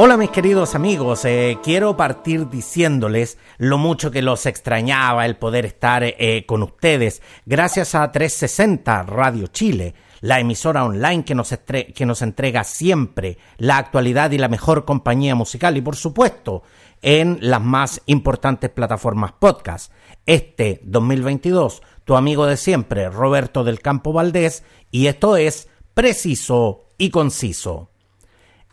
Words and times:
Hola 0.00 0.16
mis 0.16 0.30
queridos 0.30 0.76
amigos, 0.76 1.24
eh, 1.24 1.58
quiero 1.60 1.96
partir 1.96 2.48
diciéndoles 2.48 3.36
lo 3.56 3.78
mucho 3.78 4.12
que 4.12 4.22
los 4.22 4.46
extrañaba 4.46 5.26
el 5.26 5.36
poder 5.36 5.66
estar 5.66 6.04
eh, 6.04 6.44
con 6.46 6.62
ustedes 6.62 7.20
gracias 7.46 7.96
a 7.96 8.12
360 8.12 9.02
Radio 9.02 9.48
Chile, 9.48 9.96
la 10.20 10.38
emisora 10.38 10.84
online 10.84 11.24
que 11.24 11.34
nos, 11.34 11.52
que 11.52 12.06
nos 12.06 12.22
entrega 12.22 12.62
siempre 12.62 13.38
la 13.56 13.78
actualidad 13.78 14.30
y 14.30 14.38
la 14.38 14.46
mejor 14.46 14.84
compañía 14.84 15.34
musical 15.34 15.76
y 15.76 15.80
por 15.80 15.96
supuesto 15.96 16.62
en 17.02 17.38
las 17.40 17.60
más 17.60 18.00
importantes 18.06 18.70
plataformas 18.70 19.32
podcast. 19.32 19.92
Este 20.26 20.78
2022, 20.84 21.82
tu 22.04 22.14
amigo 22.14 22.46
de 22.46 22.56
siempre, 22.56 23.10
Roberto 23.10 23.64
del 23.64 23.80
Campo 23.80 24.12
Valdés, 24.12 24.62
y 24.92 25.08
esto 25.08 25.36
es 25.36 25.66
Preciso 25.92 26.84
y 26.98 27.10
Conciso. 27.10 27.90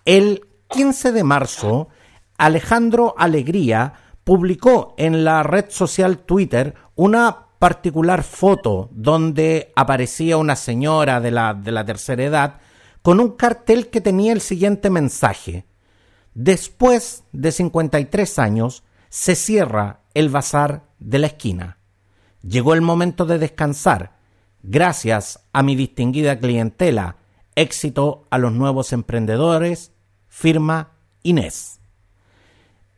El 0.06 0.44
15 0.70 1.12
de 1.12 1.24
marzo, 1.24 1.90
Alejandro 2.38 3.16
Alegría 3.18 3.94
publicó 4.24 4.94
en 4.98 5.24
la 5.24 5.44
red 5.44 5.66
social 5.70 6.20
Twitter 6.20 6.76
una 6.96 7.48
particular 7.60 8.24
foto 8.24 8.90
donde 8.92 9.72
aparecía 9.76 10.38
una 10.38 10.56
señora 10.56 11.22
de 11.22 11.32
la, 11.32 11.54
de 11.54 11.72
la 11.72 11.86
tercera 11.86 12.24
edad 12.24 12.56
con 13.02 13.20
un 13.20 13.32
cartel 13.32 13.90
que 13.90 14.02
tenía 14.02 14.34
el 14.34 14.42
siguiente 14.42 14.90
mensaje. 14.90 15.66
Después 16.34 17.24
de 17.32 17.52
53 17.52 18.40
años, 18.40 18.84
se 19.10 19.36
cierra 19.36 20.02
el 20.14 20.30
bazar 20.30 20.84
de 21.00 21.20
la 21.20 21.28
esquina. 21.28 21.78
Llegó 22.42 22.74
el 22.74 22.82
momento 22.82 23.26
de 23.26 23.40
descansar. 23.40 24.18
Gracias 24.62 25.40
a 25.54 25.64
mi 25.64 25.76
distinguida 25.76 26.40
clientela, 26.40 27.18
éxito 27.56 28.28
a 28.30 28.38
los 28.38 28.52
nuevos 28.52 28.92
emprendedores 28.92 29.95
firma 30.36 30.90
Inés. 31.24 31.80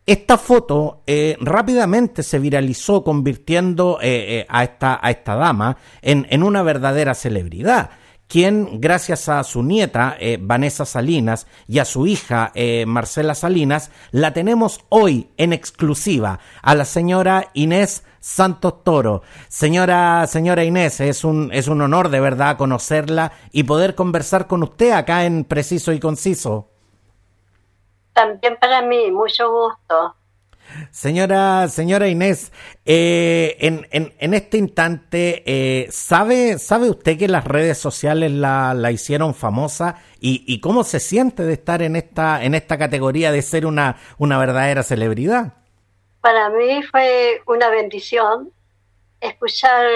Esta 0.04 0.38
foto 0.38 1.02
eh, 1.06 1.36
rápidamente 1.40 2.22
se 2.22 2.38
viralizó 2.38 3.04
convirtiendo 3.04 3.98
eh, 4.02 4.40
eh, 4.40 4.46
a, 4.48 4.64
esta, 4.64 4.98
a, 5.00 5.10
esta, 5.10 5.36
dama 5.36 5.76
en, 6.02 6.26
en, 6.30 6.42
una 6.42 6.62
verdadera 6.62 7.14
celebridad 7.14 7.90
quien, 8.26 8.80
gracias 8.80 9.28
a 9.28 9.42
su 9.44 9.62
nieta 9.62 10.18
Vanessa 10.40 10.84
Salinas 10.84 11.46
y 11.66 11.78
a 11.78 11.86
su 11.86 12.06
hija 12.06 12.52
Marcela 12.86 13.34
Salinas, 13.34 13.90
la 14.10 14.34
tenemos 14.34 14.80
hoy 14.90 15.30
en 15.38 15.54
exclusiva 15.54 16.38
a 16.60 16.74
la 16.74 16.84
señora 16.84 17.48
Inés 17.54 18.02
Santos 18.20 18.84
Toro. 18.84 19.22
Señora, 19.48 20.26
señora 20.26 20.64
Inés, 20.64 21.00
es 21.00 21.24
un, 21.24 21.48
es 21.54 21.68
un 21.68 21.80
honor 21.80 22.10
de 22.10 22.20
verdad 22.20 22.58
conocerla 22.58 23.32
y 23.50 23.62
poder 23.62 23.94
conversar 23.94 24.46
con 24.46 24.62
usted 24.62 24.92
acá 24.92 25.24
en 25.24 25.44
Preciso 25.44 25.94
y 25.94 25.98
Conciso. 25.98 26.68
También 28.18 28.56
para 28.56 28.82
mí, 28.82 29.12
mucho 29.12 29.48
gusto. 29.48 30.16
Señora, 30.90 31.68
señora 31.68 32.08
Inés, 32.08 32.52
eh, 32.84 33.56
en, 33.60 33.86
en, 33.92 34.12
en, 34.18 34.34
este 34.34 34.58
instante, 34.58 35.44
eh, 35.46 35.86
¿sabe, 35.92 36.58
¿sabe 36.58 36.90
usted 36.90 37.16
que 37.16 37.28
las 37.28 37.44
redes 37.44 37.78
sociales 37.78 38.32
la, 38.32 38.74
la 38.74 38.90
hicieron 38.90 39.36
famosa? 39.36 40.02
Y, 40.18 40.42
¿Y, 40.52 40.58
cómo 40.60 40.82
se 40.82 40.98
siente 40.98 41.44
de 41.44 41.52
estar 41.52 41.80
en 41.80 41.94
esta, 41.94 42.42
en 42.42 42.56
esta 42.56 42.76
categoría 42.76 43.30
de 43.30 43.40
ser 43.40 43.64
una, 43.64 43.98
una 44.18 44.36
verdadera 44.36 44.82
celebridad? 44.82 45.52
Para 46.20 46.50
mí 46.50 46.82
fue 46.82 47.40
una 47.46 47.68
bendición 47.70 48.50
escuchar 49.20 49.86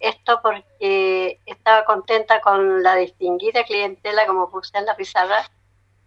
esto 0.00 0.40
porque 0.42 1.38
estaba 1.46 1.84
contenta 1.84 2.40
con 2.40 2.82
la 2.82 2.96
distinguida 2.96 3.62
clientela, 3.62 4.26
como 4.26 4.50
puse 4.50 4.76
en 4.76 4.86
la 4.86 4.96
pizarra, 4.96 5.48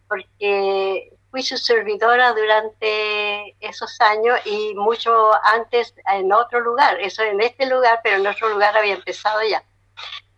porque 0.09 1.13
fui 1.33 1.41
su 1.41 1.57
servidora 1.57 2.31
durante 2.31 3.55
esos 3.59 3.99
años 4.01 4.39
y 4.45 4.75
mucho 4.75 5.31
antes 5.43 5.95
en 6.05 6.31
otro 6.31 6.59
lugar, 6.59 7.01
eso 7.01 7.23
en 7.23 7.41
este 7.41 7.65
lugar, 7.65 8.01
pero 8.03 8.17
en 8.17 8.27
otro 8.27 8.49
lugar 8.49 8.77
había 8.77 8.93
empezado 8.93 9.41
ya. 9.41 9.63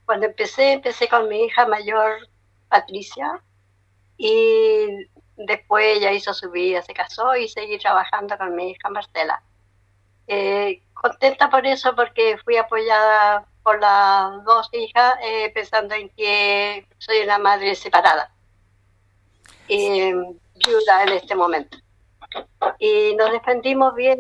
Cuando 0.06 0.28
empecé, 0.28 0.72
empecé 0.72 1.10
con 1.10 1.28
mi 1.28 1.44
hija 1.44 1.66
mayor, 1.68 2.30
Patricia, 2.70 3.42
y 4.16 4.88
después 5.36 5.98
ella 5.98 6.14
hizo 6.14 6.34
su 6.34 6.50
vida, 6.50 6.82
se 6.82 6.94
casó 6.94 7.36
y 7.36 7.50
seguí 7.50 7.78
trabajando 7.78 8.38
con 8.38 8.56
mi 8.56 8.72
hija 8.72 8.90
Marcela. 8.90 9.44
Eh, 10.28 10.82
contenta 10.94 11.50
por 11.50 11.66
eso 11.66 11.94
porque 11.94 12.38
fui 12.38 12.56
apoyada 12.56 13.46
por 13.64 13.82
las 13.82 14.46
dos 14.46 14.70
hijas, 14.72 15.16
eh, 15.22 15.52
pensando 15.54 15.94
en 15.94 16.08
que 16.12 16.88
soy 17.00 17.18
una 17.20 17.38
madre 17.38 17.76
separada. 17.76 18.32
Viuda 20.56 21.04
en 21.04 21.10
este 21.10 21.36
momento. 21.36 21.78
Y 22.80 23.16
nos 23.16 23.32
defendimos 23.32 23.94
bien 23.96 24.20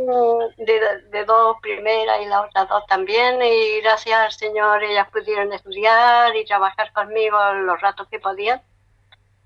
de, 0.57 1.25
dos 1.25 1.57
primeras 1.61 2.21
y 2.21 2.25
las 2.25 2.45
otras 2.45 2.69
dos 2.69 2.85
también, 2.87 3.41
y 3.41 3.81
gracias 3.81 4.19
al 4.19 4.31
Señor 4.31 4.83
ellas 4.83 5.09
pudieron 5.11 5.51
estudiar 5.51 6.35
y 6.35 6.45
trabajar 6.45 6.93
conmigo 6.93 7.37
los 7.53 7.81
ratos 7.81 8.07
que 8.09 8.19
podían, 8.19 8.61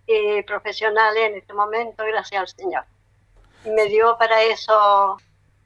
y 0.05 0.41
profesionales 0.43 1.23
en 1.29 1.37
este 1.37 1.53
momento, 1.53 2.03
gracias 2.05 2.41
al 2.41 2.47
Señor. 2.47 2.85
me 3.65 3.85
dio 3.85 4.17
para 4.17 4.41
eso 4.43 5.17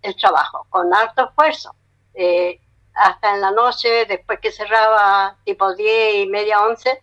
el 0.01 0.15
trabajo, 0.15 0.65
con 0.69 0.93
alto 0.93 1.25
esfuerzo. 1.25 1.75
Eh, 2.13 2.59
hasta 2.93 3.33
en 3.33 3.41
la 3.41 3.51
noche, 3.51 4.05
después 4.05 4.39
que 4.39 4.51
cerraba 4.51 5.35
tipo 5.45 5.73
10 5.73 6.25
y 6.25 6.27
media 6.27 6.61
11, 6.61 7.01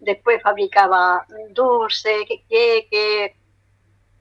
después 0.00 0.42
fabricaba 0.42 1.26
dulce, 1.50 2.24
queque, 2.48 3.36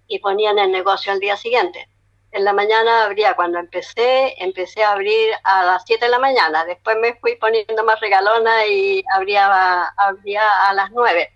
y 0.08 0.20
ponían 0.20 0.60
el 0.60 0.72
negocio 0.72 1.12
al 1.12 1.20
día 1.20 1.38
siguiente. 1.38 1.88
En 2.32 2.46
la 2.46 2.54
mañana 2.54 3.06
abría, 3.06 3.36
cuando 3.36 3.60
empecé, 3.60 4.34
empecé 4.44 4.84
a 4.84 4.94
abrir 4.94 5.30
a 5.44 5.66
las 5.66 5.84
7 5.86 6.06
de 6.06 6.12
la 6.12 6.20
mañana, 6.20 6.66
después 6.66 6.98
me 6.98 7.16
fui 7.16 7.36
poniendo 7.36 7.84
más 7.84 8.00
regalona 8.00 8.66
y 8.66 9.04
abría, 9.14 9.84
abría 9.98 10.68
a 10.68 10.74
las 10.74 10.92
9. 10.92 11.30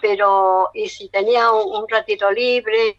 Pero, 0.00 0.70
y 0.74 0.88
si 0.88 1.08
tenía 1.08 1.50
un, 1.50 1.88
ratito 1.88 2.30
libre, 2.30 2.98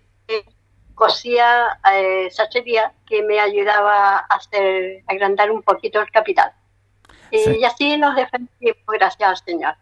cosía 0.96 1.80
eh, 1.92 2.30
sachería 2.32 2.94
que 3.08 3.22
me 3.24 3.40
ayudaba 3.40 4.18
a 4.18 4.36
hacer 4.36 5.04
agrandar 5.08 5.52
un 5.52 5.62
poquito 5.62 6.02
el 6.02 6.12
capital. 6.12 6.52
Y 7.32 7.64
así 7.64 7.98
nos 7.98 8.16
defendimos, 8.16 8.86
gracias 8.88 9.30
al 9.30 9.38
Señor. 9.38 9.76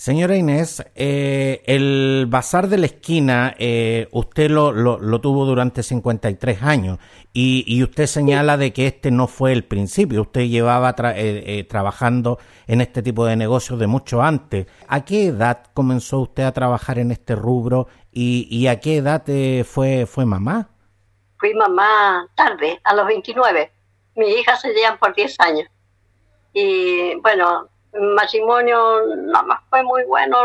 Señora 0.00 0.34
Inés, 0.34 0.82
eh, 0.94 1.62
el 1.66 2.24
bazar 2.26 2.68
de 2.68 2.78
la 2.78 2.86
esquina, 2.86 3.54
eh, 3.58 4.08
usted 4.12 4.50
lo, 4.50 4.72
lo, 4.72 5.20
tuvo 5.20 5.44
durante 5.44 5.82
53 5.82 6.62
años 6.62 6.98
y, 7.34 7.64
y, 7.66 7.82
usted 7.82 8.06
señala 8.06 8.56
de 8.56 8.72
que 8.72 8.86
este 8.86 9.10
no 9.10 9.26
fue 9.26 9.52
el 9.52 9.62
principio, 9.62 10.22
usted 10.22 10.46
llevaba 10.46 10.94
eh, 10.98 11.66
trabajando 11.68 12.38
en 12.66 12.80
este 12.80 13.02
tipo 13.02 13.26
de 13.26 13.36
negocios 13.36 13.78
de 13.78 13.88
mucho 13.88 14.22
antes. 14.22 14.68
¿A 14.88 15.04
qué 15.04 15.26
edad 15.26 15.64
comenzó 15.74 16.20
usted 16.20 16.44
a 16.44 16.52
trabajar 16.52 16.98
en 16.98 17.10
este 17.10 17.34
rubro 17.36 17.86
y, 18.10 18.48
y 18.50 18.68
a 18.68 18.80
qué 18.80 18.96
edad 18.96 19.22
fue, 19.66 20.06
fue 20.06 20.24
mamá? 20.24 20.70
Fui 21.38 21.52
mamá 21.52 22.26
tarde, 22.36 22.80
a 22.84 22.94
los 22.94 23.06
29. 23.06 23.70
Mi 24.16 24.28
hija 24.28 24.56
se 24.56 24.72
llevan 24.72 24.98
por 24.98 25.14
10 25.14 25.40
años. 25.40 25.68
Y 26.54 27.16
bueno, 27.16 27.68
matrimonio 27.98 29.16
nada 29.16 29.42
más 29.44 29.60
fue 29.68 29.82
muy 29.82 30.04
bueno, 30.04 30.36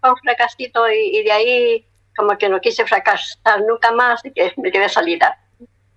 fue 0.00 0.10
un 0.10 0.16
fracasito 0.16 0.90
y, 0.90 1.22
de 1.22 1.32
ahí 1.32 1.86
como 2.16 2.36
que 2.36 2.48
no 2.48 2.60
quise 2.60 2.84
fracasar 2.84 3.62
nunca 3.66 3.90
más 3.92 4.24
y 4.24 4.32
que 4.32 4.52
me 4.56 4.70
quedé 4.70 4.88
salida 4.88 5.38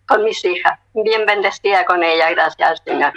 con 0.08 0.24
mis 0.24 0.44
hijas, 0.46 0.80
bien 0.94 1.26
bendecida 1.26 1.84
con 1.86 2.04
ella, 2.04 2.30
gracias 2.32 2.70
al 2.70 2.78
Señor. 2.84 3.14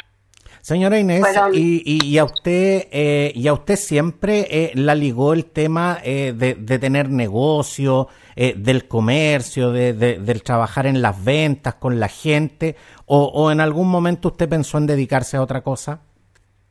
Señora 0.60 0.98
Inés, 0.98 1.24
y, 1.52 2.04
y, 2.04 2.18
a 2.18 2.24
usted 2.24 2.88
eh, 2.90 3.32
y 3.34 3.46
a 3.48 3.54
usted 3.54 3.76
siempre 3.76 4.46
eh, 4.50 4.72
la 4.74 4.94
ligó 4.94 5.32
el 5.32 5.46
tema 5.46 5.98
eh, 6.02 6.34
de, 6.36 6.56
de, 6.56 6.78
tener 6.78 7.08
negocio, 7.08 8.08
del 8.36 8.86
comercio, 8.86 9.72
de, 9.72 9.94
del 9.94 10.42
trabajar 10.42 10.86
en 10.86 11.00
las 11.00 11.24
ventas 11.24 11.74
con 11.76 11.98
la 11.98 12.08
gente, 12.08 12.76
o, 13.06 13.24
o 13.24 13.50
en 13.50 13.60
algún 13.60 13.88
momento 13.88 14.28
usted 14.28 14.48
pensó 14.48 14.78
en 14.78 14.86
dedicarse 14.86 15.36
a 15.36 15.42
otra 15.42 15.62
cosa? 15.62 16.02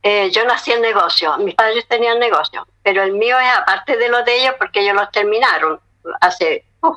Eh, 0.04 0.30
yo 0.32 0.46
nací 0.46 0.72
en 0.72 0.82
negocio, 0.82 1.38
mis 1.40 1.56
padres 1.56 1.88
tenían 1.88 2.20
negocio, 2.20 2.68
pero 2.84 3.04
el 3.04 3.14
mío 3.14 3.38
es 3.40 3.58
aparte 3.58 3.98
de 3.98 4.10
lo 4.10 4.24
de 4.24 4.42
ellos 4.42 4.56
porque 4.58 4.82
ellos 4.82 4.96
los 4.96 5.12
terminaron 5.12 5.80
hace, 6.22 6.66
uh, 6.82 6.96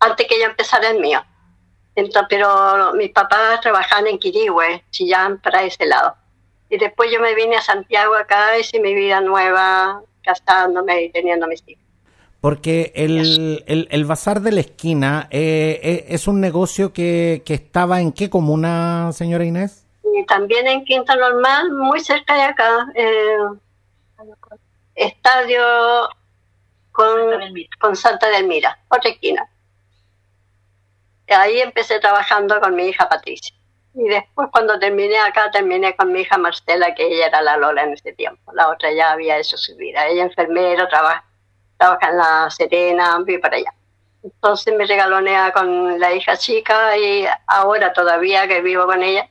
antes 0.00 0.26
que 0.26 0.38
yo 0.38 0.46
empezara 0.46 0.90
el 0.90 1.00
mío. 1.00 1.22
Entonces, 1.94 2.26
pero 2.28 2.92
mis 2.94 3.10
papás 3.10 3.60
trabajaban 3.60 4.06
en 4.06 4.18
Quirigüe, 4.18 4.84
Chillán, 4.90 5.38
para 5.38 5.64
ese 5.64 5.86
lado. 5.86 6.14
Y 6.68 6.78
después 6.78 7.10
yo 7.10 7.20
me 7.20 7.34
vine 7.34 7.56
a 7.56 7.62
Santiago 7.62 8.14
acá, 8.14 8.58
hice 8.58 8.80
mi 8.80 8.94
vida 8.94 9.20
nueva, 9.20 10.02
casándome 10.22 11.04
y 11.04 11.10
teniendo 11.10 11.46
mis 11.46 11.62
hijos. 11.66 11.82
Porque 12.40 12.92
el, 12.94 13.64
el, 13.66 13.88
el 13.90 14.04
Bazar 14.04 14.40
de 14.40 14.52
la 14.52 14.60
Esquina 14.60 15.26
eh, 15.30 15.80
eh, 15.82 16.04
es 16.08 16.28
un 16.28 16.40
negocio 16.40 16.92
que, 16.92 17.42
que, 17.44 17.54
estaba 17.54 18.00
en 18.00 18.12
qué 18.12 18.28
comuna, 18.28 19.10
señora 19.12 19.44
Inés? 19.44 19.85
Y 20.16 20.24
también 20.24 20.66
en 20.66 20.82
Quinta 20.86 21.14
Normal, 21.14 21.72
muy 21.72 22.00
cerca 22.00 22.34
de 22.34 22.42
acá. 22.42 22.86
Eh, 22.94 23.36
estadio 24.94 25.62
con, 26.90 27.18
con 27.78 27.94
Santa 27.94 28.30
Delmira, 28.30 28.78
otra 28.88 29.10
esquina. 29.10 29.46
Ahí 31.28 31.60
empecé 31.60 32.00
trabajando 32.00 32.58
con 32.62 32.74
mi 32.74 32.86
hija 32.86 33.06
Patricia. 33.10 33.54
Y 33.92 34.08
después 34.08 34.48
cuando 34.50 34.78
terminé 34.78 35.18
acá, 35.18 35.50
terminé 35.50 35.94
con 35.94 36.10
mi 36.10 36.20
hija 36.20 36.38
Marcela, 36.38 36.94
que 36.94 37.06
ella 37.06 37.26
era 37.26 37.42
la 37.42 37.58
Lola 37.58 37.82
en 37.82 37.92
ese 37.92 38.12
tiempo. 38.12 38.54
La 38.54 38.70
otra 38.70 38.90
ya 38.92 39.12
había 39.12 39.36
hecho 39.36 39.58
su 39.58 39.76
vida. 39.76 40.06
Ella 40.06 40.22
enfermera, 40.22 40.88
trabaja, 40.88 41.26
trabaja 41.76 42.08
en 42.08 42.16
La 42.16 42.48
Serena, 42.48 43.18
vive 43.18 43.40
para 43.40 43.58
allá. 43.58 43.74
Entonces 44.22 44.74
me 44.74 44.86
regalonea 44.86 45.52
con 45.52 46.00
la 46.00 46.14
hija 46.14 46.38
chica 46.38 46.96
y 46.96 47.26
ahora 47.46 47.92
todavía 47.92 48.48
que 48.48 48.62
vivo 48.62 48.86
con 48.86 49.02
ella 49.02 49.28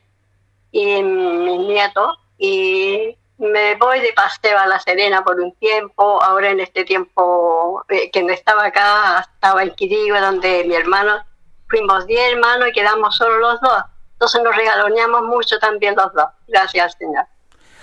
y 0.70 1.02
mis 1.02 1.60
nietos. 1.60 2.18
Y 2.38 3.16
me 3.38 3.74
voy 3.76 4.00
de 4.00 4.12
paseo 4.12 4.58
a 4.58 4.66
La 4.66 4.78
Serena 4.80 5.22
por 5.24 5.40
un 5.40 5.52
tiempo. 5.56 6.22
Ahora 6.22 6.50
en 6.50 6.60
este 6.60 6.84
tiempo 6.84 7.84
eh, 7.88 8.10
que 8.10 8.22
no 8.22 8.32
estaba 8.32 8.66
acá, 8.66 9.20
estaba 9.34 9.62
en 9.62 9.74
Quirigua, 9.74 10.20
donde 10.20 10.64
mi 10.64 10.74
hermano 10.74 11.24
fuimos 11.68 12.06
10 12.06 12.32
hermanos 12.34 12.68
y 12.68 12.72
quedamos 12.72 13.16
solo 13.16 13.38
los 13.38 13.60
dos. 13.60 13.82
Entonces 14.12 14.42
nos 14.42 14.56
regaloneamos 14.56 15.22
mucho 15.22 15.58
también 15.58 15.94
los 15.96 16.12
dos. 16.14 16.28
Gracias, 16.48 16.96
Señor. 16.98 17.26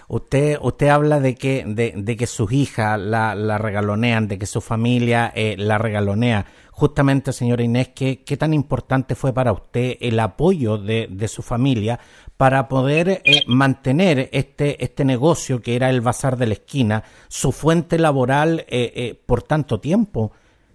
Usted, 0.08 0.58
usted 0.62 0.90
habla 0.90 1.20
de 1.20 1.36
que, 1.36 1.64
de, 1.66 1.94
de 1.96 2.18
que 2.18 2.28
sus 2.28 2.52
hijas 2.52 3.00
la, 3.00 3.36
la, 3.36 3.58
regalonean, 3.58 4.28
de 4.28 4.38
que 4.38 4.46
su 4.46 4.62
familia 4.62 5.32
eh, 5.34 5.56
la 5.58 5.78
regalonea. 5.78 6.46
Justamente, 6.72 7.32
señora 7.34 7.64
Inés, 7.64 7.90
¿qué, 7.96 8.24
¿qué, 8.24 8.36
tan 8.36 8.54
importante 8.54 9.16
fue 9.16 9.32
para 9.32 9.54
usted 9.54 9.96
el 10.02 10.20
apoyo 10.20 10.78
de, 10.78 11.08
de 11.10 11.28
su 11.28 11.42
familia 11.42 12.00
para 12.38 12.68
poder 12.68 13.22
eh, 13.24 13.44
mantener 13.48 14.30
este, 14.32 14.84
este 14.84 15.06
negocio 15.06 15.62
que 15.62 15.76
era 15.76 15.90
el 15.90 16.02
bazar 16.02 16.38
de 16.38 16.48
la 16.48 16.54
esquina, 16.54 17.04
su 17.28 17.52
fuente 17.52 17.98
laboral 18.00 18.66
eh, 18.68 18.92
eh 18.96 19.22
por 19.26 19.44
tanto 19.44 19.80
tiempo? 19.80 20.32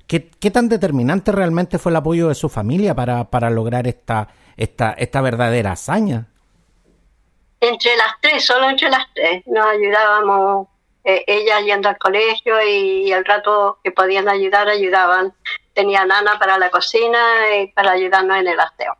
¿Qué, 0.07 0.31
¿Qué, 0.31 0.51
tan 0.51 0.69
determinante 0.69 1.33
realmente 1.33 1.79
fue 1.79 1.93
el 1.93 1.97
apoyo 1.97 2.29
de 2.29 2.35
su 2.35 2.49
familia 2.49 2.95
para, 2.95 3.25
para 3.25 3.51
lograr 3.51 3.87
esta, 3.87 4.29
esta, 4.57 4.93
esta 4.93 5.21
verdadera 5.21 5.73
hazaña? 5.73 6.29
Entre 7.61 7.97
las 7.97 8.21
tres, 8.21 8.45
solo 8.45 8.71
entre 8.71 8.89
las 8.89 9.07
tres, 9.15 9.43
nos 9.47 9.67
ayudábamos, 9.67 10.69
eh, 11.05 11.25
ellas 11.27 11.65
yendo 11.65 11.89
al 11.89 11.99
colegio 11.99 12.55
y, 12.63 13.11
el 13.11 13.25
rato 13.25 13.81
que 13.83 13.91
podían 13.91 14.29
ayudar, 14.29 14.69
ayudaban. 14.69 15.35
Tenían 15.75 16.11
Ana 16.11 16.39
para 16.39 16.59
la 16.59 16.71
cocina 16.71 17.19
y 17.57 17.73
para 17.73 17.93
ayudarnos 17.93 18.39
en 18.39 18.47
el 18.49 18.61
aseo. 18.61 18.97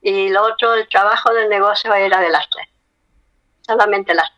Y 0.00 0.28
lo 0.28 0.44
otro, 0.44 0.74
el 0.74 0.88
trabajo 0.88 1.32
del 1.32 1.48
negocio 1.48 1.92
era 1.94 2.20
de 2.20 2.30
las 2.30 2.48
tres, 2.48 2.68
solamente 3.62 4.14
las 4.14 4.28
tres. 4.30 4.37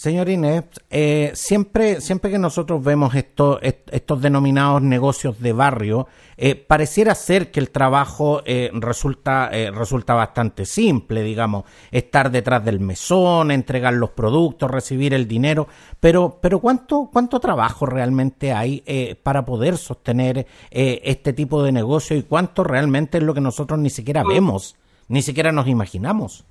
Señor 0.00 0.30
Inés, 0.30 0.64
eh, 0.88 1.30
siempre, 1.34 2.00
siempre 2.00 2.30
que 2.30 2.38
nosotros 2.38 2.82
vemos 2.82 3.14
estos, 3.14 3.58
estos 3.60 4.22
denominados 4.22 4.80
negocios 4.80 5.38
de 5.40 5.52
barrio, 5.52 6.08
eh, 6.38 6.54
pareciera 6.54 7.14
ser 7.14 7.50
que 7.50 7.60
el 7.60 7.68
trabajo 7.68 8.40
eh, 8.46 8.70
resulta, 8.72 9.50
eh, 9.52 9.70
resulta 9.70 10.14
bastante 10.14 10.64
simple, 10.64 11.22
digamos, 11.22 11.64
estar 11.90 12.30
detrás 12.30 12.64
del 12.64 12.80
mesón, 12.80 13.50
entregar 13.50 13.92
los 13.92 14.08
productos, 14.08 14.70
recibir 14.70 15.12
el 15.12 15.28
dinero, 15.28 15.68
pero, 16.00 16.38
pero 16.40 16.60
¿cuánto, 16.60 17.10
cuánto 17.12 17.38
trabajo 17.38 17.84
realmente 17.84 18.54
hay 18.54 18.82
eh, 18.86 19.16
para 19.22 19.44
poder 19.44 19.76
sostener 19.76 20.46
este 20.70 21.34
tipo 21.34 21.62
de 21.62 21.72
negocio 21.72 22.16
y 22.16 22.22
cuánto 22.22 22.64
realmente 22.64 23.18
es 23.18 23.24
lo 23.24 23.34
que 23.34 23.42
nosotros 23.42 23.78
ni 23.78 23.90
siquiera 23.90 24.24
vemos, 24.24 24.76
ni 25.08 25.20
siquiera 25.20 25.52
nos 25.52 25.68
imaginamos? 25.68 26.46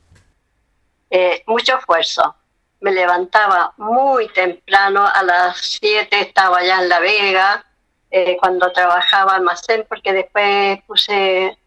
Mucho 1.47 1.79
esfuerzo 1.79 2.35
me 2.81 2.91
levantaba 2.91 3.73
muy 3.77 4.27
temprano, 4.29 5.05
a 5.05 5.23
las 5.23 5.57
7 5.57 6.19
estaba 6.19 6.63
ya 6.63 6.81
en 6.81 6.89
La 6.89 6.99
Vega, 6.99 7.65
eh, 8.11 8.37
cuando 8.39 8.71
trabajaba 8.71 9.35
almacén, 9.35 9.85
porque 9.87 10.13
después 10.13 10.81
puse, 10.87 11.57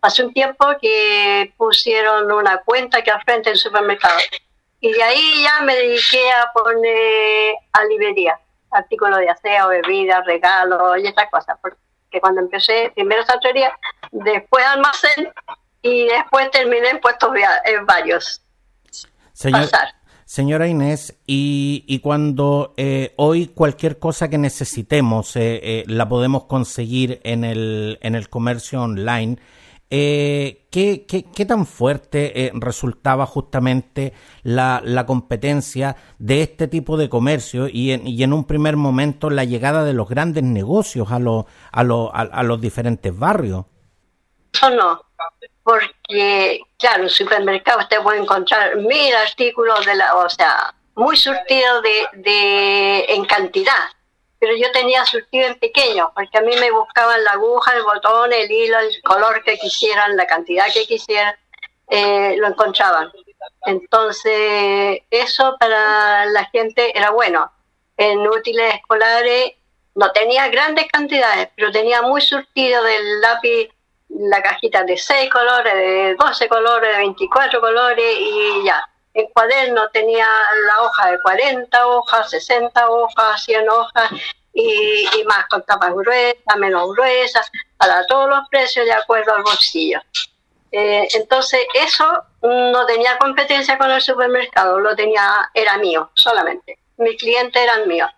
hace 0.00 0.24
un 0.24 0.32
tiempo 0.32 0.66
que 0.80 1.52
pusieron 1.56 2.30
una 2.30 2.58
cuenta 2.58 3.02
que 3.02 3.10
al 3.10 3.22
frente 3.22 3.50
del 3.50 3.58
supermercado. 3.58 4.18
Y 4.80 4.92
de 4.92 5.02
ahí 5.02 5.42
ya 5.42 5.62
me 5.62 5.74
dediqué 5.74 6.30
a 6.30 6.52
poner 6.52 7.54
a 7.72 7.84
librería, 7.84 8.38
artículos 8.70 9.18
de 9.18 9.30
aseo, 9.30 9.68
bebidas, 9.68 10.24
regalos 10.24 10.98
y 10.98 11.06
estas 11.08 11.28
cosas. 11.30 11.58
Porque 11.60 12.20
cuando 12.20 12.42
empecé, 12.42 12.92
primero 12.94 13.24
sastrería, 13.24 13.76
después 14.12 14.64
almacén 14.64 15.32
y 15.82 16.06
después 16.06 16.50
terminé 16.52 16.90
en 16.90 17.00
puestos 17.00 17.30
en 17.64 17.86
varios. 17.86 18.42
Señor, 19.32 19.62
Pasar. 19.62 19.97
Señora 20.28 20.68
Inés, 20.68 21.18
y, 21.26 21.84
y 21.86 22.00
cuando 22.00 22.74
eh, 22.76 23.14
hoy 23.16 23.46
cualquier 23.46 23.98
cosa 23.98 24.28
que 24.28 24.36
necesitemos 24.36 25.34
eh, 25.36 25.58
eh, 25.62 25.84
la 25.86 26.06
podemos 26.06 26.44
conseguir 26.44 27.18
en 27.24 27.44
el, 27.44 27.98
en 28.02 28.14
el 28.14 28.28
comercio 28.28 28.82
online, 28.82 29.38
eh, 29.88 30.66
¿qué, 30.70 31.06
qué, 31.08 31.24
qué, 31.34 31.46
tan 31.46 31.64
fuerte 31.64 32.44
eh, 32.44 32.52
resultaba 32.52 33.24
justamente 33.24 34.12
la, 34.42 34.82
la, 34.84 35.06
competencia 35.06 35.96
de 36.18 36.42
este 36.42 36.68
tipo 36.68 36.98
de 36.98 37.08
comercio 37.08 37.66
y 37.66 37.92
en, 37.92 38.06
y 38.06 38.22
en, 38.22 38.34
un 38.34 38.44
primer 38.44 38.76
momento 38.76 39.30
la 39.30 39.44
llegada 39.44 39.82
de 39.82 39.94
los 39.94 40.10
grandes 40.10 40.44
negocios 40.44 41.10
a, 41.10 41.18
lo, 41.18 41.46
a, 41.72 41.82
lo, 41.84 42.14
a, 42.14 42.42
los 42.42 42.60
diferentes 42.60 43.18
barrios? 43.18 43.64
No, 44.60 45.00
porque, 45.68 46.62
claro, 46.78 47.02
en 47.02 47.10
supermercado 47.10 47.80
usted 47.80 48.00
puede 48.00 48.20
encontrar 48.20 48.74
mil 48.76 49.14
artículos 49.14 49.84
de 49.84 49.96
la, 49.96 50.14
o 50.14 50.26
sea, 50.30 50.74
muy 50.94 51.14
surtido 51.14 51.82
de, 51.82 52.08
de, 52.14 53.04
en 53.06 53.26
cantidad, 53.26 53.90
pero 54.38 54.56
yo 54.56 54.72
tenía 54.72 55.04
surtido 55.04 55.46
en 55.46 55.58
pequeño, 55.58 56.10
porque 56.14 56.38
a 56.38 56.40
mí 56.40 56.56
me 56.58 56.70
buscaban 56.70 57.22
la 57.22 57.32
aguja, 57.32 57.74
el 57.76 57.82
botón, 57.82 58.32
el 58.32 58.50
hilo, 58.50 58.78
el 58.78 59.02
color 59.02 59.44
que 59.44 59.58
quisieran, 59.58 60.16
la 60.16 60.26
cantidad 60.26 60.72
que 60.72 60.86
quisieran, 60.86 61.34
eh, 61.90 62.34
lo 62.38 62.46
encontraban. 62.46 63.12
Entonces, 63.66 65.02
eso 65.10 65.54
para 65.60 66.24
la 66.24 66.46
gente 66.46 66.96
era 66.98 67.10
bueno. 67.10 67.52
En 67.98 68.26
útiles 68.26 68.76
escolares 68.76 69.52
no 69.96 70.10
tenía 70.12 70.48
grandes 70.48 70.86
cantidades, 70.90 71.50
pero 71.54 71.70
tenía 71.70 72.00
muy 72.00 72.22
surtido 72.22 72.82
del 72.84 73.20
lápiz 73.20 73.68
la 74.08 74.42
cajita 74.42 74.84
de 74.84 74.96
6 74.96 75.30
colores, 75.30 75.74
de 75.74 76.16
12 76.18 76.48
colores, 76.48 76.90
de 76.92 76.98
24 76.98 77.60
colores 77.60 78.16
y 78.18 78.64
ya. 78.64 78.88
En 79.14 79.26
cuaderno 79.28 79.88
tenía 79.90 80.26
la 80.66 80.82
hoja 80.82 81.10
de 81.10 81.20
40 81.20 81.86
hojas, 81.86 82.30
60 82.30 82.88
hojas, 82.88 83.42
100 83.44 83.68
hojas 83.68 84.10
y, 84.52 85.08
y 85.16 85.24
más 85.24 85.46
con 85.48 85.62
tapas 85.64 85.92
gruesas, 85.94 86.56
menos 86.56 86.92
gruesas, 86.94 87.50
para 87.76 88.04
todos 88.06 88.28
los 88.28 88.48
precios 88.48 88.86
de 88.86 88.92
acuerdo 88.92 89.34
al 89.34 89.42
bolsillo. 89.42 90.00
Eh, 90.70 91.08
entonces 91.14 91.60
eso 91.74 92.24
no 92.42 92.86
tenía 92.86 93.16
competencia 93.18 93.78
con 93.78 93.90
el 93.90 94.00
supermercado, 94.00 94.78
lo 94.78 94.94
tenía, 94.94 95.50
era 95.54 95.78
mío 95.78 96.10
solamente. 96.14 96.78
Mis 96.98 97.16
clientes 97.18 97.62
eran 97.62 97.88
míos. 97.88 98.10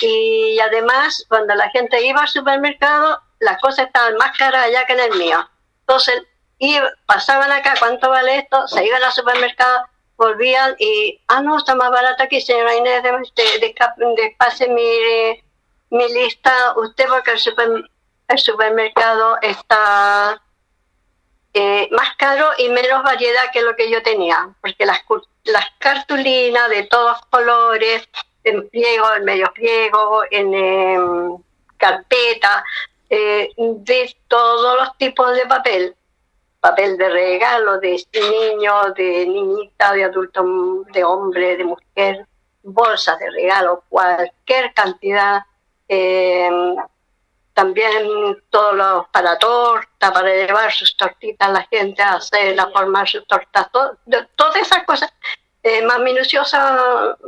Y 0.00 0.58
además, 0.60 1.24
cuando 1.28 1.54
la 1.54 1.68
gente 1.70 2.02
iba 2.02 2.22
al 2.22 2.28
supermercado, 2.28 3.20
las 3.42 3.60
cosas 3.60 3.86
estaban 3.86 4.16
más 4.16 4.36
caras 4.38 4.66
allá 4.66 4.86
que 4.86 4.92
en 4.94 5.00
el 5.00 5.18
mío. 5.18 5.38
Entonces, 5.80 6.22
iba, 6.58 6.88
pasaban 7.06 7.50
acá, 7.50 7.74
¿cuánto 7.78 8.08
vale 8.08 8.38
esto? 8.38 8.66
Se 8.68 8.84
iban 8.86 9.02
al 9.02 9.12
supermercado, 9.12 9.84
volvían 10.16 10.76
y, 10.78 11.20
ah, 11.28 11.42
no, 11.42 11.58
está 11.58 11.74
más 11.74 11.90
barata 11.90 12.24
aquí, 12.24 12.40
señora 12.40 12.76
Inés, 12.76 13.02
de, 13.02 13.10
de, 13.10 13.58
de, 13.58 14.22
de 14.22 14.36
pase 14.38 14.68
mi, 14.68 15.42
mi 15.90 16.12
lista 16.12 16.52
usted 16.76 17.06
porque 17.08 17.32
el, 17.32 17.38
super, 17.40 17.68
el 18.28 18.38
supermercado 18.38 19.38
está 19.42 20.40
eh, 21.52 21.88
más 21.90 22.14
caro 22.16 22.48
y 22.58 22.68
menos 22.68 23.02
variedad 23.02 23.50
que 23.52 23.62
lo 23.62 23.74
que 23.74 23.90
yo 23.90 24.02
tenía, 24.02 24.50
porque 24.60 24.86
las, 24.86 25.00
las 25.44 25.66
cartulinas 25.78 26.70
de 26.70 26.84
todos 26.84 27.18
colores, 27.28 28.08
en 28.44 28.68
pliego, 28.70 29.12
en 29.14 29.24
medio 29.24 29.52
pliego, 29.52 30.22
en 30.30 30.54
eh, 30.54 30.98
carpeta, 31.76 32.64
eh, 33.14 33.50
de 33.58 34.16
todos 34.26 34.80
los 34.80 34.96
tipos 34.96 35.36
de 35.36 35.44
papel, 35.44 35.94
papel 36.60 36.96
de 36.96 37.10
regalo, 37.10 37.78
de 37.78 38.02
niño, 38.14 38.90
de 38.96 39.26
niñita, 39.26 39.92
de 39.92 40.04
adulto, 40.04 40.42
de 40.94 41.04
hombre, 41.04 41.58
de 41.58 41.64
mujer, 41.64 42.26
bolsas 42.62 43.18
de 43.18 43.30
regalo, 43.30 43.84
cualquier 43.90 44.72
cantidad, 44.72 45.42
eh, 45.88 46.48
también 47.52 48.42
todos 48.48 48.76
los 48.76 49.08
para 49.08 49.38
torta, 49.38 50.10
para 50.10 50.34
llevar 50.34 50.72
sus 50.72 50.96
tortitas 50.96 51.50
a 51.50 51.52
la 51.52 51.66
gente 51.70 52.02
a 52.02 52.14
hacer, 52.14 52.58
a 52.58 52.70
formar 52.70 53.06
sus 53.06 53.26
tortas, 53.26 53.68
todas 54.36 54.56
esas 54.56 54.84
cosas 54.84 55.12
eh, 55.62 55.82
más 55.82 55.98
minuciosas 55.98 56.80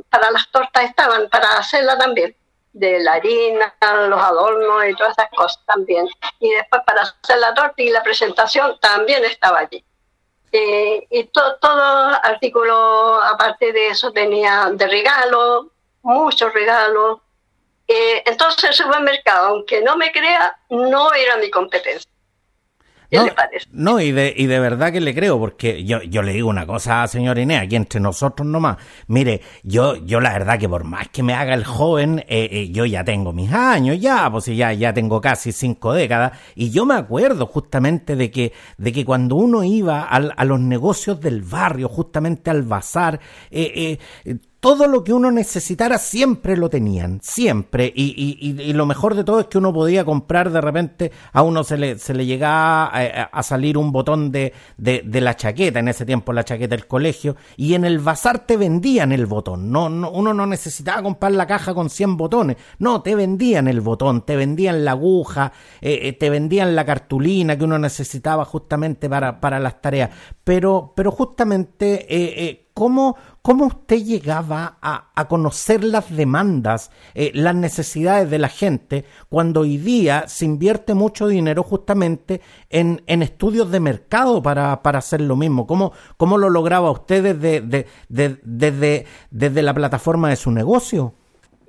para 0.09 0.31
las 0.31 0.51
tortas 0.51 0.85
estaban, 0.85 1.29
para 1.29 1.59
hacerla 1.59 1.99
también, 1.99 2.35
de 2.75 3.01
la 3.01 3.15
harina, 3.15 3.75
los 4.09 4.21
adornos 4.21 4.85
y 4.87 4.95
todas 4.95 5.13
esas 5.17 5.31
cosas 5.31 5.65
también. 5.65 6.07
Y 6.41 6.51
después 6.51 6.83
para 6.85 7.03
hacer 7.03 7.39
la 7.39 7.55
torta 7.55 7.81
y 7.81 7.89
la 7.91 8.03
presentación 8.03 8.79
también 8.81 9.25
estaba 9.25 9.61
allí. 9.61 9.83
Eh, 10.53 11.07
y 11.11 11.25
todo 11.25 12.21
artículo, 12.23 13.21
aparte 13.23 13.73
de 13.73 13.89
eso, 13.89 14.13
tenía 14.13 14.71
de 14.73 14.87
regalo, 14.87 15.71
muchos 16.03 16.53
regalos, 16.53 17.21
eh, 17.87 18.23
entonces 18.25 18.65
el 18.65 18.75
supermercado, 18.75 19.49
aunque 19.49 19.83
no 19.83 19.97
me 19.97 20.11
crea, 20.11 20.59
no 20.71 21.13
era 21.13 21.37
mi 21.37 21.51
competencia. 21.51 22.11
¿Qué 23.15 23.21
no, 23.21 23.27
le 23.27 23.33
parece? 23.33 23.69
No, 23.71 24.01
y 24.01 24.11
de, 24.11 24.35
y 24.37 24.47
de 24.47 24.59
verdad 24.59 24.93
que 24.93 25.01
le 25.01 25.15
creo, 25.15 25.39
porque 25.39 25.85
yo, 25.85 26.03
yo 26.03 26.23
le 26.23 26.33
digo 26.33 26.49
una 26.49 26.67
cosa, 26.67 27.07
señor 27.07 27.39
Inés, 27.39 27.63
aquí 27.63 27.77
entre 27.77 28.01
nosotros 28.01 28.47
nomás. 28.47 28.79
Mire, 29.07 29.41
yo, 29.63 29.95
yo 30.05 30.21
la 30.21 30.33
verdad 30.33 30.59
que 30.59 30.69
por 30.69 30.83
más 30.83 31.09
que 31.11 31.23
me 31.23 31.33
haga 31.33 31.55
el 31.55 31.65
joven, 31.65 32.25
eh, 32.27 32.49
eh, 32.51 32.71
yo 32.73 32.85
ya 32.85 33.05
tengo 33.05 33.33
mis 33.33 33.53
años, 33.53 34.01
ya, 34.01 34.29
pues 34.33 34.47
ya, 34.47 34.73
ya 34.73 34.93
tengo 34.93 35.21
casi 35.21 35.53
cinco 35.53 35.93
décadas, 35.93 36.33
y 36.57 36.71
yo 36.71 36.85
me 36.87 36.95
acuerdo 36.95 37.47
justamente 37.47 38.17
de 38.17 38.33
que, 38.33 38.53
de 38.79 38.93
que 38.93 39.05
cuando 39.05 39.37
uno 39.37 39.63
iba 39.63 40.03
a 40.03 40.45
los 40.45 40.59
negocios 40.59 41.21
del 41.21 41.43
barrio, 41.43 41.89
justamente 41.89 42.51
al 42.51 42.63
bazar, 42.63 43.21
eh, 43.51 43.99
eh, 44.25 44.39
todo 44.65 44.87
lo 44.87 45.05
que 45.05 45.13
uno 45.13 45.31
necesitara 45.31 45.99
siempre 45.99 46.57
lo 46.57 46.71
tenían, 46.71 47.21
siempre. 47.23 47.93
Y, 47.95 48.39
y, 48.41 48.73
lo 48.73 48.87
mejor 48.87 49.15
de 49.15 49.23
todo 49.23 49.41
es 49.41 49.47
que 49.49 49.59
uno 49.59 49.75
podía 49.75 50.07
comprar 50.07 50.51
de 50.51 50.63
repente, 50.63 51.13
a 51.35 51.43
uno 51.43 51.63
se 51.65 51.77
le, 51.77 51.99
se 51.99 52.15
le 52.15 52.25
llegaba 52.25 52.87
a, 52.87 53.43
salir 53.43 53.77
un 53.77 53.93
botón 53.93 54.33
de, 54.33 54.55
de, 54.79 55.21
la 55.21 55.37
chaqueta, 55.37 55.81
en 55.81 55.89
ese 55.89 56.07
tiempo 56.07 56.33
la 56.33 56.47
chaqueta 56.47 56.75
del 56.75 56.87
colegio, 56.87 57.37
y 57.59 57.75
en 57.75 57.85
el 57.85 57.99
bazar 57.99 58.47
te 58.47 58.57
vendían 58.57 59.13
el 59.13 59.27
botón. 59.27 59.71
No, 59.71 59.91
no, 59.91 60.11
uno 60.11 60.33
no 60.33 60.47
necesitaba 60.47 61.03
comprar 61.03 61.33
la 61.33 61.47
caja 61.47 61.75
con 61.75 61.91
100 61.91 62.17
botones, 62.17 62.57
no, 62.79 63.03
te 63.03 63.15
vendían 63.15 63.69
el 63.69 63.83
botón, 63.83 64.25
te 64.25 64.35
vendían 64.35 64.83
la 64.83 64.93
aguja, 64.93 65.53
eh, 65.83 65.99
eh, 66.05 66.15
te 66.15 66.31
vendían 66.31 66.75
la 66.75 66.87
cartulina 66.87 67.59
que 67.59 67.65
uno 67.65 67.79
necesitaba 67.79 68.47
justamente 68.47 69.11
para, 69.11 69.43
para 69.43 69.61
las 69.61 69.83
tareas. 69.83 70.09
Pero, 70.43 70.95
pero 70.97 71.11
justamente, 71.11 72.07
eh, 72.09 72.71
¿cómo 72.73 73.17
¿Cómo 73.47 73.67
usted 73.67 73.97
llegaba 73.97 74.79
a, 74.81 75.29
conocer 75.29 75.85
las 75.85 76.17
demandas, 76.17 76.91
eh, 77.15 77.31
las 77.35 77.55
necesidades 77.55 78.31
de 78.31 78.39
la 78.39 78.49
gente, 78.49 79.05
cuando 79.29 79.61
hoy 79.61 79.77
día 79.77 80.27
se 80.29 80.47
invierte 80.47 80.95
mucho 80.95 81.27
dinero 81.27 81.63
justamente 81.63 82.41
en, 82.71 83.05
estudios 83.07 83.71
de 83.71 83.81
mercado 83.81 84.43
para, 84.43 84.81
hacer 84.83 85.21
lo 85.21 85.37
mismo? 85.37 85.67
¿Cómo, 85.67 85.93
¿Cómo, 86.17 86.39
lo 86.39 86.49
lograba 86.49 86.91
usted 86.91 87.37
desde, 87.37 89.63
la 89.63 89.75
plataforma 89.75 90.31
de 90.31 90.37
su 90.37 90.51
negocio? 90.51 91.13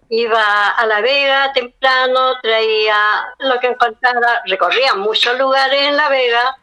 Iba 0.07 0.69
a 0.69 0.85
La 0.85 1.01
Vega 1.01 1.51
temprano, 1.51 2.39
traía 2.41 2.95
lo 3.39 3.59
que 3.59 3.67
encontraba, 3.67 4.43
recorría 4.45 4.95
muchos 4.95 5.37
lugares 5.37 5.89
en 5.89 5.97
La 5.97 6.07
Vega. 6.07 6.57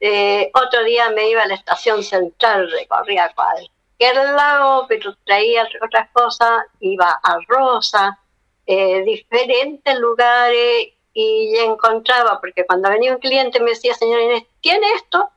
Eh, 0.00 0.50
otro 0.54 0.82
día 0.82 1.10
me 1.10 1.28
iba 1.28 1.42
a 1.42 1.46
la 1.46 1.56
estación 1.56 2.02
central, 2.02 2.70
recorría 2.70 3.30
cuál 3.34 3.70
el 3.98 4.36
lago, 4.36 4.86
pero 4.88 5.16
traía 5.24 5.66
otras 5.82 6.10
cosas, 6.12 6.64
iba 6.80 7.18
a 7.22 7.38
Rosa, 7.48 8.18
eh, 8.66 9.02
diferentes 9.04 9.98
lugares 9.98 10.88
y 11.12 11.56
encontraba, 11.58 12.40
porque 12.40 12.66
cuando 12.66 12.90
venía 12.90 13.12
un 13.12 13.20
cliente 13.20 13.60
me 13.60 13.70
decía, 13.70 13.94
señor 13.94 14.20
Inés, 14.20 14.44
¿tiene 14.60 14.86
esto? 14.94 15.30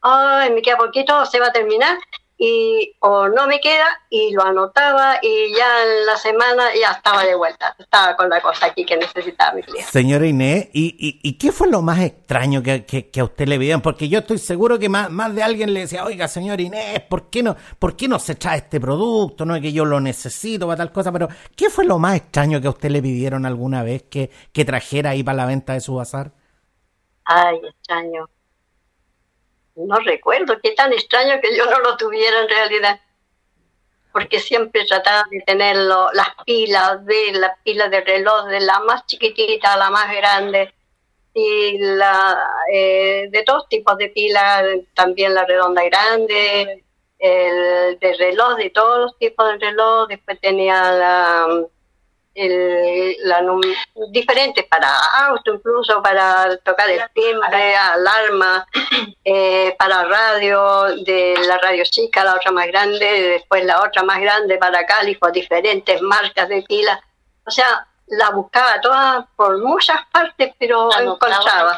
Ay, 0.00 0.50
me 0.50 0.62
queda 0.62 0.76
poquito, 0.76 1.24
se 1.26 1.38
va 1.38 1.48
a 1.48 1.52
terminar 1.52 1.98
y 2.42 2.96
o 3.00 3.28
no 3.28 3.46
me 3.46 3.60
queda 3.60 3.86
y 4.08 4.32
lo 4.32 4.42
anotaba 4.42 5.18
y 5.20 5.54
ya 5.54 5.82
en 5.82 6.06
la 6.06 6.16
semana 6.16 6.70
ya 6.74 6.92
estaba 6.92 7.22
de 7.22 7.34
vuelta, 7.34 7.76
estaba 7.78 8.16
con 8.16 8.30
la 8.30 8.40
cosa 8.40 8.64
aquí 8.64 8.86
que 8.86 8.96
necesitaba 8.96 9.52
mi 9.52 9.62
cliente. 9.62 9.90
Señora 9.90 10.26
Inés, 10.26 10.70
¿y, 10.72 11.20
y, 11.22 11.32
qué 11.34 11.52
fue 11.52 11.68
lo 11.68 11.82
más 11.82 12.00
extraño 12.00 12.62
que, 12.62 12.86
que, 12.86 13.20
a 13.20 13.24
usted 13.24 13.46
le 13.46 13.58
vieron? 13.58 13.82
Porque 13.82 14.08
yo 14.08 14.20
estoy 14.20 14.38
seguro 14.38 14.78
que 14.78 14.88
más, 14.88 15.10
más 15.10 15.34
de 15.34 15.42
alguien 15.42 15.74
le 15.74 15.80
decía, 15.80 16.02
oiga, 16.02 16.28
señor 16.28 16.62
Inés, 16.62 17.00
¿por 17.10 17.28
qué 17.28 17.42
no, 17.42 17.54
por 17.78 17.94
qué 17.94 18.08
no 18.08 18.18
se 18.18 18.36
trae 18.36 18.56
este 18.56 18.80
producto? 18.80 19.44
No 19.44 19.54
es 19.54 19.60
que 19.60 19.74
yo 19.74 19.84
lo 19.84 20.00
necesito 20.00 20.66
para 20.66 20.78
tal 20.78 20.92
cosa, 20.92 21.12
pero 21.12 21.28
¿qué 21.54 21.68
fue 21.68 21.84
lo 21.84 21.98
más 21.98 22.16
extraño 22.16 22.58
que 22.58 22.68
a 22.68 22.70
usted 22.70 22.88
le 22.88 23.02
pidieron 23.02 23.44
alguna 23.44 23.82
vez 23.82 24.04
que, 24.04 24.30
que 24.50 24.64
trajera 24.64 25.10
ahí 25.10 25.22
para 25.22 25.36
la 25.36 25.44
venta 25.44 25.74
de 25.74 25.80
su 25.80 25.94
bazar? 25.94 26.32
Ay, 27.26 27.60
extraño 27.68 28.30
no 29.86 29.96
recuerdo, 30.00 30.58
qué 30.62 30.72
tan 30.72 30.92
extraño 30.92 31.40
que 31.40 31.56
yo 31.56 31.66
no 31.66 31.78
lo 31.80 31.96
tuviera 31.96 32.40
en 32.40 32.48
realidad. 32.48 33.00
Porque 34.12 34.40
siempre 34.40 34.84
trataba 34.84 35.24
de 35.30 35.40
tener 35.42 35.76
las 35.76 36.28
pilas, 36.44 37.04
de 37.06 37.32
las 37.32 37.58
pilas 37.62 37.90
de 37.90 38.00
reloj, 38.00 38.46
de 38.46 38.60
la 38.60 38.80
más 38.80 39.06
chiquitita 39.06 39.74
a 39.74 39.76
la 39.76 39.90
más 39.90 40.12
grande, 40.14 40.74
y 41.32 41.78
la, 41.78 42.36
eh, 42.72 43.28
de 43.30 43.42
todos 43.44 43.68
tipos 43.68 43.96
de 43.98 44.08
pilas, 44.08 44.64
también 44.94 45.34
la 45.34 45.44
redonda 45.44 45.84
grande, 45.84 46.84
el 47.18 47.98
de 47.98 48.14
reloj, 48.14 48.56
de 48.56 48.70
todos 48.70 48.98
los 48.98 49.18
tipos 49.18 49.46
de 49.46 49.58
reloj, 49.58 50.08
después 50.08 50.40
tenía 50.40 50.90
la 50.90 51.66
el, 52.34 53.16
la, 53.24 53.42
diferentes 54.10 54.64
para 54.66 54.88
auto, 55.26 55.54
incluso 55.54 56.02
para 56.02 56.56
tocar 56.58 56.88
el 56.90 57.02
timbre, 57.12 57.76
alarma, 57.76 58.66
eh, 59.24 59.74
para 59.78 60.04
radio, 60.04 60.96
de 61.04 61.34
la 61.46 61.58
radio 61.58 61.84
chica, 61.84 62.24
la 62.24 62.36
otra 62.36 62.52
más 62.52 62.66
grande, 62.68 63.38
después 63.38 63.64
la 63.64 63.82
otra 63.82 64.02
más 64.02 64.20
grande 64.20 64.58
para 64.58 64.86
cálico, 64.86 65.30
diferentes 65.30 66.00
marcas 66.02 66.48
de 66.48 66.62
pilas. 66.62 67.00
O 67.46 67.50
sea, 67.50 67.86
la 68.10 68.30
buscaba 68.30 68.80
toda 68.80 69.28
por 69.36 69.58
muchas 69.58 70.00
partes, 70.10 70.52
pero 70.58 70.90
encontraba. 70.98 71.76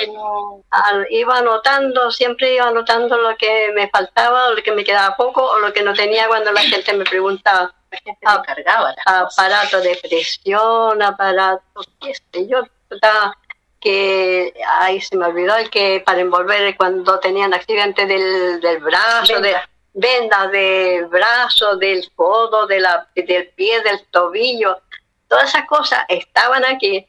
iba 1.10 1.38
anotando, 1.38 2.10
siempre 2.10 2.54
iba 2.54 2.68
anotando 2.68 3.16
lo 3.18 3.36
que 3.36 3.70
me 3.74 3.88
faltaba, 3.90 4.46
o 4.46 4.54
lo 4.54 4.62
que 4.62 4.72
me 4.72 4.84
quedaba 4.84 5.16
poco, 5.16 5.44
o 5.44 5.58
lo 5.58 5.72
que 5.72 5.82
no 5.82 5.92
tenía 5.92 6.28
cuando 6.28 6.52
la 6.52 6.62
gente 6.62 6.92
me 6.94 7.04
preguntaba. 7.04 7.72
La 8.22 8.42
cargaba 8.42 8.94
aparato 9.04 9.80
de 9.80 9.96
presión, 9.96 11.02
aparato, 11.02 11.82
qué 12.00 12.14
sé 12.14 12.48
yo, 12.48 12.62
que 13.80 14.54
ahí 14.80 15.00
se 15.00 15.16
me 15.16 15.26
olvidó 15.26 15.56
el 15.56 15.70
que 15.70 16.02
para 16.04 16.20
envolver 16.20 16.76
cuando 16.76 17.18
tenían 17.18 17.52
accidente 17.52 18.06
del, 18.06 18.60
del 18.60 18.78
brazo, 18.78 19.40
de 19.40 19.56
vendas 19.94 20.50
del 20.50 21.06
brazo, 21.06 21.76
del 21.76 22.10
codo, 22.14 22.66
de 22.66 22.80
la, 22.80 23.08
del 23.14 23.48
pie, 23.48 23.82
del 23.82 24.06
tobillo 24.06 24.80
Todas 25.32 25.48
esas 25.48 25.66
cosas 25.66 26.04
estaban 26.08 26.62
aquí. 26.66 27.06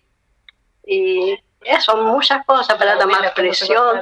Y 0.85 1.37
eso, 1.59 1.97
muchas 1.97 2.45
cosas 2.45 2.77
para 2.77 2.97
tomar 2.97 3.33
presión. 3.33 4.01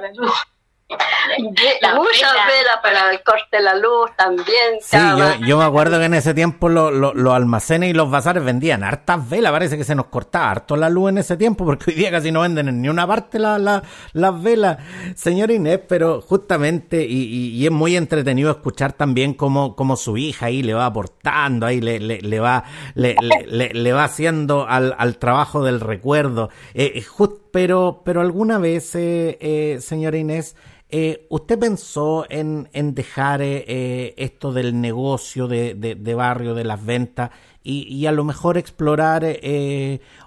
Muchas 1.96 2.34
velas 2.48 2.78
para 2.82 3.12
el 3.12 3.24
corte 3.24 3.58
de 3.58 3.62
la 3.62 3.76
luz 3.76 4.12
también. 4.18 4.80
Sí, 4.82 4.98
yo, 5.46 5.58
me 5.58 5.64
acuerdo 5.64 6.00
que 6.00 6.06
en 6.06 6.14
ese 6.14 6.34
tiempo 6.34 6.70
los 6.70 7.34
almacenes 7.34 7.90
y 7.90 7.94
los 7.94 8.10
bazares 8.10 8.44
vendían 8.44 8.84
hartas 8.84 9.30
velas, 9.30 9.52
parece 9.52 9.78
que 9.78 9.84
se 9.84 9.96
nos 9.96 10.08
cortaba 10.08 10.52
harto 10.52 10.76
la 10.76 10.90
luz 10.90 11.10
en 11.10 11.20
ese 11.20 11.38
tiempo, 11.38 11.66
porque 11.66 11.92
hoy 11.92 11.98
día 11.98 12.12
casi 12.12 12.32
no 12.32 12.42
venden 12.42 12.68
en 12.68 12.82
ni 12.82 12.90
una 12.90 13.08
parte 13.08 13.40
las 13.40 14.44
velas, 14.44 14.78
señor 15.16 15.52
Inés, 15.52 15.80
pero 15.88 16.22
justamente, 16.22 17.06
y, 17.08 17.66
es 17.66 17.72
muy 17.72 17.96
entretenido 17.96 18.52
escuchar 18.52 18.94
también 18.94 19.34
cómo, 19.34 19.76
cómo, 19.76 19.96
su 19.96 20.18
hija 20.18 20.48
ahí 20.48 20.64
le 20.64 20.74
va 20.74 20.86
aportando, 20.86 21.66
ahí 21.66 21.80
le, 21.82 22.00
le, 22.00 22.40
va, 22.40 22.64
le, 22.96 23.16
le, 23.48 23.94
va 23.94 24.04
haciendo 24.04 24.68
al, 24.68 24.96
al 24.98 25.18
trabajo 25.18 25.64
del 25.64 25.80
recuerdo. 25.80 26.50
Eh, 26.74 27.04
pero, 27.52 28.02
pero 28.06 28.22
alguna 28.22 28.58
vez, 28.58 28.96
eh, 28.96 29.38
eh, 29.42 29.78
señora 29.82 30.18
Inés, 30.18 30.56
eh, 30.94 31.26
¿Usted 31.30 31.58
pensó 31.58 32.26
en, 32.30 32.68
en 32.74 32.94
dejar 32.94 33.42
eh, 33.42 33.64
eh, 33.66 34.14
esto 34.18 34.52
del 34.52 34.82
negocio 34.82 35.48
de, 35.48 35.74
de, 35.74 36.16
barrio, 36.16 36.54
de 36.54 36.66
las 36.66 36.86
ventas, 36.86 37.32
y, 37.64 37.84
y 37.84 38.08
a 38.08 38.12
lo 38.12 38.26
mejor 38.26 38.58
explorar 38.58 39.24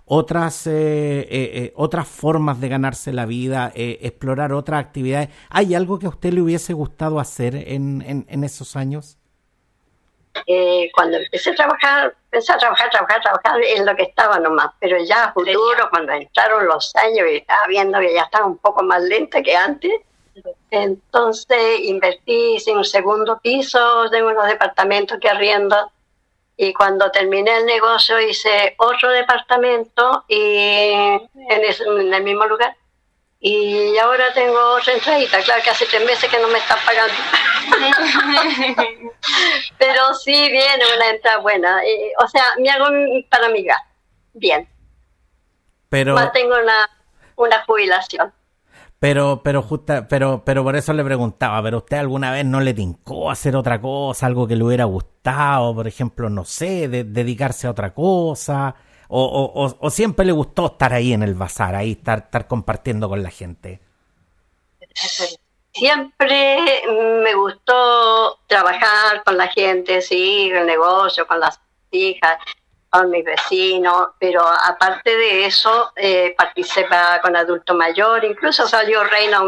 otras, 0.07 0.69
otras 1.75 2.09
formas 2.09 2.61
de 2.61 2.69
ganarse 2.69 3.13
la 3.13 3.27
vida, 3.27 3.73
explorar 3.75 4.55
otras 4.55 4.81
actividades? 4.81 5.29
¿Hay 5.51 5.75
algo 5.75 5.99
que 5.99 6.07
a 6.07 6.11
usted 6.11 6.33
le 6.33 6.41
hubiese 6.41 6.73
gustado 6.73 7.21
hacer 7.21 7.57
en, 7.57 8.03
en, 8.07 8.25
en 8.31 8.45
esos 8.45 8.75
años? 8.77 9.19
Cuando 10.95 11.19
empecé 11.19 11.51
a 11.51 11.55
trabajar, 11.55 12.15
empecé 12.31 12.53
a 12.53 12.59
trabajar, 12.59 12.91
trabajar, 12.91 13.23
trabajar 13.23 13.63
en 13.63 13.87
lo 13.87 13.95
que 13.95 14.03
estaba 14.05 14.39
nomás, 14.39 14.71
pero 14.81 14.99
ya 14.99 15.25
a 15.25 15.33
futuro, 15.33 15.89
cuando 15.91 16.13
entraron 16.13 16.67
los 16.67 16.95
años 16.97 17.27
y 17.31 17.37
estaba 17.37 17.67
viendo 17.67 17.99
que 18.01 18.15
ya 18.15 18.23
estaba 18.23 18.47
un 18.47 18.59
poco 18.59 18.83
más 18.83 19.03
lenta 19.03 19.43
que 19.43 19.57
antes, 19.57 19.93
entonces 20.71 21.81
invertí 21.81 22.59
en 22.67 22.79
un 22.79 22.85
segundo 22.85 23.39
piso 23.39 24.09
de 24.11 24.23
unos 24.23 24.47
departamentos 24.49 25.19
que 25.21 25.29
arriendo 25.29 25.77
Y 26.57 26.73
cuando 26.73 27.11
terminé 27.11 27.57
el 27.59 27.67
negocio 27.67 28.21
hice 28.21 28.75
otro 28.79 29.11
departamento 29.11 30.25
y 30.29 30.93
en, 30.93 32.13
el 32.15 32.23
mismo 32.23 32.47
lugar. 32.47 32.77
Y 33.47 33.99
ahora 33.99 34.33
tengo 34.33 34.59
otra 34.75 34.95
entradita, 34.95 35.39
claro 35.43 35.63
que 35.63 35.69
hace 35.69 35.85
tres 35.85 36.03
meses 36.07 36.31
que 36.31 36.39
no 36.39 36.49
me 36.49 36.57
están 36.57 36.79
pagando. 36.87 37.13
Pero 39.79 40.15
sí 40.15 40.33
viene 40.33 40.83
una 40.97 41.11
entrada 41.11 41.41
buena. 41.41 41.79
o 42.21 42.29
sea, 42.29 42.43
me 42.59 42.71
hago 42.71 42.87
para 43.29 43.51
mi 43.51 43.63
gasto. 43.63 43.87
Bien. 44.33 44.67
Pero... 45.91 46.15
Más 46.15 46.33
tengo 46.33 46.55
una, 46.55 46.89
una 47.37 47.63
jubilación. 47.67 48.33
Pero, 48.99 49.43
pero 49.45 49.61
justa, 49.61 50.09
pero, 50.09 50.43
pero 50.43 50.65
por 50.65 50.77
eso 50.77 50.95
le 50.95 51.05
preguntaba, 51.05 51.63
¿pero 51.63 51.79
usted 51.79 51.99
alguna 51.99 52.33
vez 52.33 52.47
no 52.47 52.63
le 52.63 52.73
tincó 52.73 53.31
hacer 53.31 53.55
otra 53.57 53.79
cosa, 53.79 54.25
algo 54.25 54.49
que 54.49 54.57
le 54.57 54.65
hubiera 54.65 54.85
gustado, 54.85 55.75
por 55.75 55.87
ejemplo, 55.87 56.31
no 56.31 56.47
sé, 56.47 56.89
dedicarse 56.89 57.67
a 57.67 57.73
otra 57.73 57.93
cosa? 57.93 58.75
O, 59.09 59.91
siempre 59.91 60.25
le 60.25 60.33
gustó 60.33 60.67
estar 60.67 60.93
ahí 60.93 61.13
en 61.13 61.23
el 61.23 61.35
bazar, 61.35 61.75
ahí 61.75 61.93
estar, 61.93 62.21
estar 62.21 62.47
compartiendo 62.47 63.09
con 63.09 63.23
la 63.23 63.31
gente? 63.31 63.81
Siempre 65.73 66.83
me 67.23 67.35
gustó 67.35 68.39
trabajar 68.47 69.23
con 69.25 69.37
la 69.37 69.49
gente, 69.49 70.01
sí, 70.01 70.51
el 70.53 70.67
negocio, 70.67 71.27
con 71.27 71.41
las 71.41 71.61
hijas 71.91 72.39
con 72.95 73.11
mis 73.11 73.25
vecinos, 73.25 74.11
pero 74.21 74.41
aparte 74.47 75.17
de 75.17 75.47
eso, 75.47 75.93
eh, 75.97 76.37
con 77.23 77.35
adulto 77.35 77.75
mayor, 77.75 78.25
incluso 78.25 78.69
salió 78.69 79.03
reina 79.03 79.41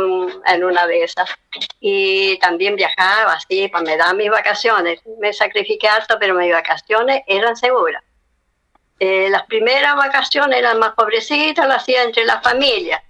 en 0.47 0.65
una 0.65 0.85
de 0.89 1.05
esas. 1.05 1.31
Y 1.79 2.41
también 2.41 2.75
viajaba 2.75 3.35
así, 3.35 3.69
pues 3.69 3.85
me 3.85 3.97
daban 3.97 4.17
mis 4.17 4.31
vacaciones. 4.31 5.01
Me 5.21 5.33
sacrifiqué 5.33 5.87
harto, 5.87 6.17
pero 6.19 6.35
mis 6.35 6.53
vacaciones 6.53 7.23
eran 7.29 7.57
seguras. 7.57 8.03
Eh, 8.99 9.29
las 9.31 9.45
primeras 9.47 9.95
vacaciones 9.97 10.59
eran 10.59 10.79
más 10.79 10.95
pobrecitas, 10.95 11.67
las 11.69 11.83
hacía 11.83 12.03
entre 12.03 12.25
la 12.25 12.41
familia. 12.41 13.03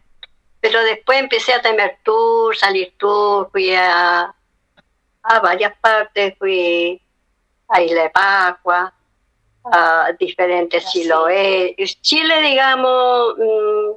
Pero 0.61 0.83
después 0.83 1.19
empecé 1.21 1.55
a 1.55 1.63
tener 1.63 1.99
tour, 2.03 2.57
salir 2.57 2.95
tour, 2.97 3.49
fui 3.53 3.75
a, 3.75 4.35
a 5.23 5.41
varias 5.41 5.79
partes, 5.79 6.35
fui 6.39 7.01
a 7.69 7.83
Isla 7.83 8.03
de 8.03 8.11
Pascua, 8.11 8.93
a 9.65 10.13
diferentes 10.19 10.85
Chiloé. 10.87 11.75
Chile, 12.01 12.41
digamos, 12.41 13.35
mm, 13.39 13.91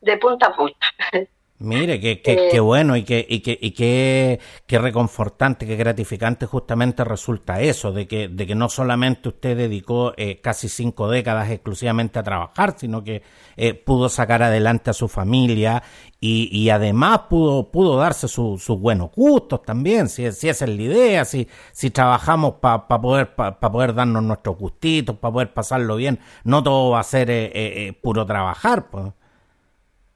de 0.00 0.16
punta 0.18 0.46
a 0.46 0.56
punta. 0.56 0.86
Mire, 1.62 2.00
qué, 2.00 2.20
qué, 2.20 2.48
eh, 2.52 2.60
bueno 2.60 2.96
y 2.96 3.04
qué, 3.04 3.24
y, 3.28 3.40
qué, 3.40 3.56
y 3.60 3.70
qué, 3.70 4.40
qué, 4.66 4.78
reconfortante, 4.78 5.64
qué 5.64 5.76
gratificante 5.76 6.46
justamente 6.46 7.04
resulta 7.04 7.60
eso, 7.60 7.92
de 7.92 8.08
que, 8.08 8.28
de 8.28 8.46
que 8.46 8.54
no 8.56 8.68
solamente 8.68 9.28
usted 9.28 9.56
dedicó 9.56 10.12
eh, 10.16 10.40
casi 10.40 10.68
cinco 10.68 11.08
décadas 11.08 11.50
exclusivamente 11.50 12.18
a 12.18 12.22
trabajar, 12.24 12.74
sino 12.76 13.04
que 13.04 13.22
eh, 13.56 13.74
pudo 13.74 14.08
sacar 14.08 14.42
adelante 14.42 14.90
a 14.90 14.92
su 14.92 15.06
familia 15.08 15.82
y, 16.20 16.48
y 16.50 16.70
además 16.70 17.20
pudo, 17.30 17.70
pudo 17.70 17.96
darse 17.96 18.26
sus 18.26 18.66
buenos 18.80 19.12
gustos 19.12 19.62
también, 19.62 20.08
si, 20.08 20.30
si 20.32 20.48
esa 20.48 20.64
es 20.64 20.70
la 20.76 20.82
idea, 20.82 21.24
si, 21.24 21.46
si 21.72 21.90
trabajamos 21.90 22.54
para 22.54 22.88
poder, 22.88 23.36
para 23.36 23.60
poder 23.60 23.94
darnos 23.94 24.22
nuestros 24.24 24.58
gustitos, 24.58 25.16
para 25.16 25.32
poder 25.32 25.54
pasarlo 25.54 25.94
bien, 25.94 26.18
no 26.42 26.62
todo 26.62 26.90
va 26.90 27.00
a 27.00 27.04
ser 27.04 27.94
puro 28.02 28.26
trabajar, 28.26 28.90
pues. 28.90 29.12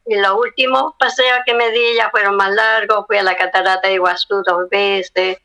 Y 0.06 0.14
los 0.16 0.34
últimos 0.38 0.94
paseos 0.98 1.40
que 1.44 1.54
me 1.54 1.70
di 1.70 1.96
ya 1.96 2.10
fueron 2.10 2.36
más 2.36 2.52
largos. 2.52 3.06
Fui 3.06 3.16
a 3.16 3.22
la 3.22 3.36
catarata 3.36 3.88
de 3.88 3.94
Iguazú 3.94 4.42
dos 4.46 4.68
veces. 4.70 5.38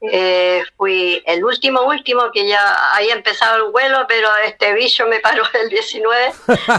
Eh, 0.00 0.62
fui 0.76 1.22
el 1.26 1.44
último, 1.44 1.82
último, 1.82 2.30
que 2.32 2.46
ya 2.46 2.60
había 2.94 3.14
empezado 3.14 3.64
el 3.64 3.72
vuelo, 3.72 4.04
pero 4.06 4.28
este 4.46 4.74
bicho 4.74 5.06
me 5.06 5.20
paró 5.20 5.42
el 5.62 5.68
19. 5.70 6.32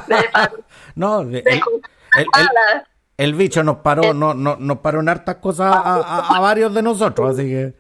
Me 0.08 0.24
paró. 0.32 0.58
no, 0.96 1.22
el, 3.18 3.34
bicho 3.34 3.63
nos 3.63 3.77
paró, 3.77 4.13
no, 4.13 4.34
no, 4.34 4.58
nos 4.58 4.80
paró 4.80 5.00
en 5.00 5.10
hartas 5.10 5.38
cosas 5.38 5.74
a, 5.75 6.39
varios 6.39 6.74
de 6.74 6.82
nosotros, 6.82 7.32
así 7.32 7.50
que. 7.50 7.74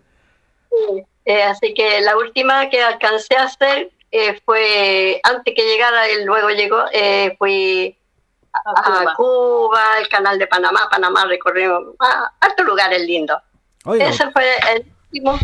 Eh, 1.25 1.43
así 1.43 1.73
que 1.73 2.01
la 2.01 2.17
última 2.17 2.69
que 2.69 2.81
alcancé 2.81 3.35
a 3.35 3.43
hacer 3.43 3.91
eh, 4.11 4.39
fue, 4.45 5.19
antes 5.23 5.53
que 5.55 5.63
llegara, 5.63 6.07
él 6.07 6.25
luego 6.25 6.49
llegó, 6.49 6.83
fui 7.37 7.97
a 8.63 9.13
Cuba. 9.15 9.99
el 9.99 10.07
canal 10.07 10.39
de 10.39 10.47
Panamá, 10.47 10.87
Panamá 10.89 11.25
recorrimos 11.25 11.83
a 11.99 12.31
hartos 12.39 12.65
lugares 12.65 13.01
lindos. 13.01 13.39
Ese 13.99 14.31
fue 14.31 14.45
el 14.73 14.85
último. 15.05 15.37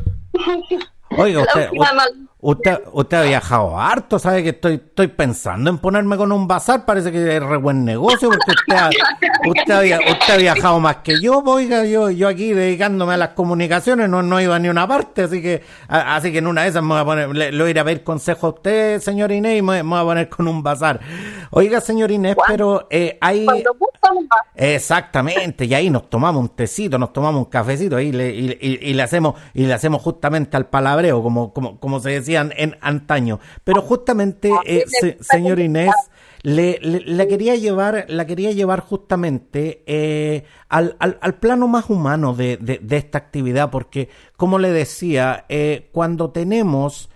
Oiga, 1.17 1.41
usted, 1.43 1.69
usted, 1.71 2.15
usted, 2.41 3.17
ha 3.17 3.21
viajado 3.21 3.79
harto, 3.79 4.17
sabe 4.17 4.43
que 4.43 4.49
estoy, 4.49 4.73
estoy 4.73 5.07
pensando 5.07 5.69
en 5.69 5.77
ponerme 5.77 6.17
con 6.17 6.31
un 6.31 6.47
bazar, 6.47 6.85
parece 6.85 7.11
que 7.11 7.37
es 7.37 7.43
re 7.43 7.57
buen 7.57 7.85
negocio, 7.85 8.29
porque 8.29 8.51
usted 8.51 8.75
ha, 8.75 8.89
usted, 9.47 10.33
ha, 10.33 10.37
viajado 10.37 10.79
más 10.79 10.97
que 10.97 11.21
yo, 11.21 11.43
pues, 11.43 11.65
oiga, 11.65 11.85
yo, 11.85 12.09
yo 12.09 12.27
aquí 12.27 12.53
dedicándome 12.53 13.13
a 13.13 13.17
las 13.17 13.29
comunicaciones 13.29 14.09
no, 14.09 14.23
no 14.23 14.41
iba 14.41 14.57
ni 14.57 14.69
una 14.69 14.87
parte, 14.87 15.23
así 15.23 15.41
que, 15.41 15.61
así 15.87 16.31
que 16.31 16.39
en 16.39 16.47
una 16.47 16.63
de 16.63 16.69
esas 16.69 16.81
me 16.81 16.89
voy 16.89 16.99
a 16.99 17.05
poner, 17.05 17.29
le, 17.29 17.51
voy 17.51 17.67
a 17.67 17.69
ir 17.69 17.79
a 17.79 17.85
pedir 17.85 18.03
consejo 18.03 18.47
a 18.47 18.49
usted, 18.49 18.99
señor 18.99 19.31
Inés, 19.31 19.59
y 19.59 19.61
me, 19.61 19.83
voy 19.83 19.99
a 19.99 20.03
poner 20.03 20.29
con 20.29 20.47
un 20.47 20.63
bazar. 20.63 20.99
Oiga, 21.51 21.79
señor 21.79 22.11
Inés, 22.11 22.35
pero 22.47 22.87
eh, 22.89 23.17
hay... 23.21 23.45
Exactamente, 24.55 25.65
y 25.65 25.73
ahí 25.73 25.89
nos 25.89 26.09
tomamos 26.09 26.41
un 26.41 26.49
tecito, 26.49 26.97
nos 26.97 27.13
tomamos 27.13 27.45
un 27.45 27.49
cafecito 27.51 27.95
ahí 27.95 28.11
le, 28.11 28.31
y, 28.31 28.57
y, 28.59 28.93
le 28.93 29.03
hacemos 29.03 29.35
y 29.53 29.65
le 29.65 29.73
hacemos 29.73 30.01
justamente 30.01 30.57
al 30.57 30.67
palabreo, 30.67 31.21
como, 31.21 31.53
como, 31.53 31.79
como 31.79 31.99
se 31.99 32.09
en 32.35 32.77
antaño. 32.81 33.39
Pero 33.63 33.81
justamente, 33.81 34.51
eh, 34.65 34.85
señor 35.19 35.59
Inés, 35.59 35.93
le, 36.43 36.79
le, 36.81 37.27
quería 37.27 37.55
llevar, 37.55 38.05
la 38.07 38.25
quería 38.25 38.51
llevar 38.51 38.79
justamente 38.79 39.83
eh, 39.85 40.43
al, 40.69 40.95
al, 40.99 41.35
plano 41.35 41.67
más 41.67 41.89
humano 41.89 42.33
de, 42.33 42.57
de, 42.57 42.97
esta 42.97 43.19
actividad, 43.19 43.69
porque 43.69 44.09
como 44.37 44.57
le 44.57 44.71
decía, 44.71 45.45
eh, 45.49 45.89
cuando 45.91 46.31
tenemos 46.31 47.09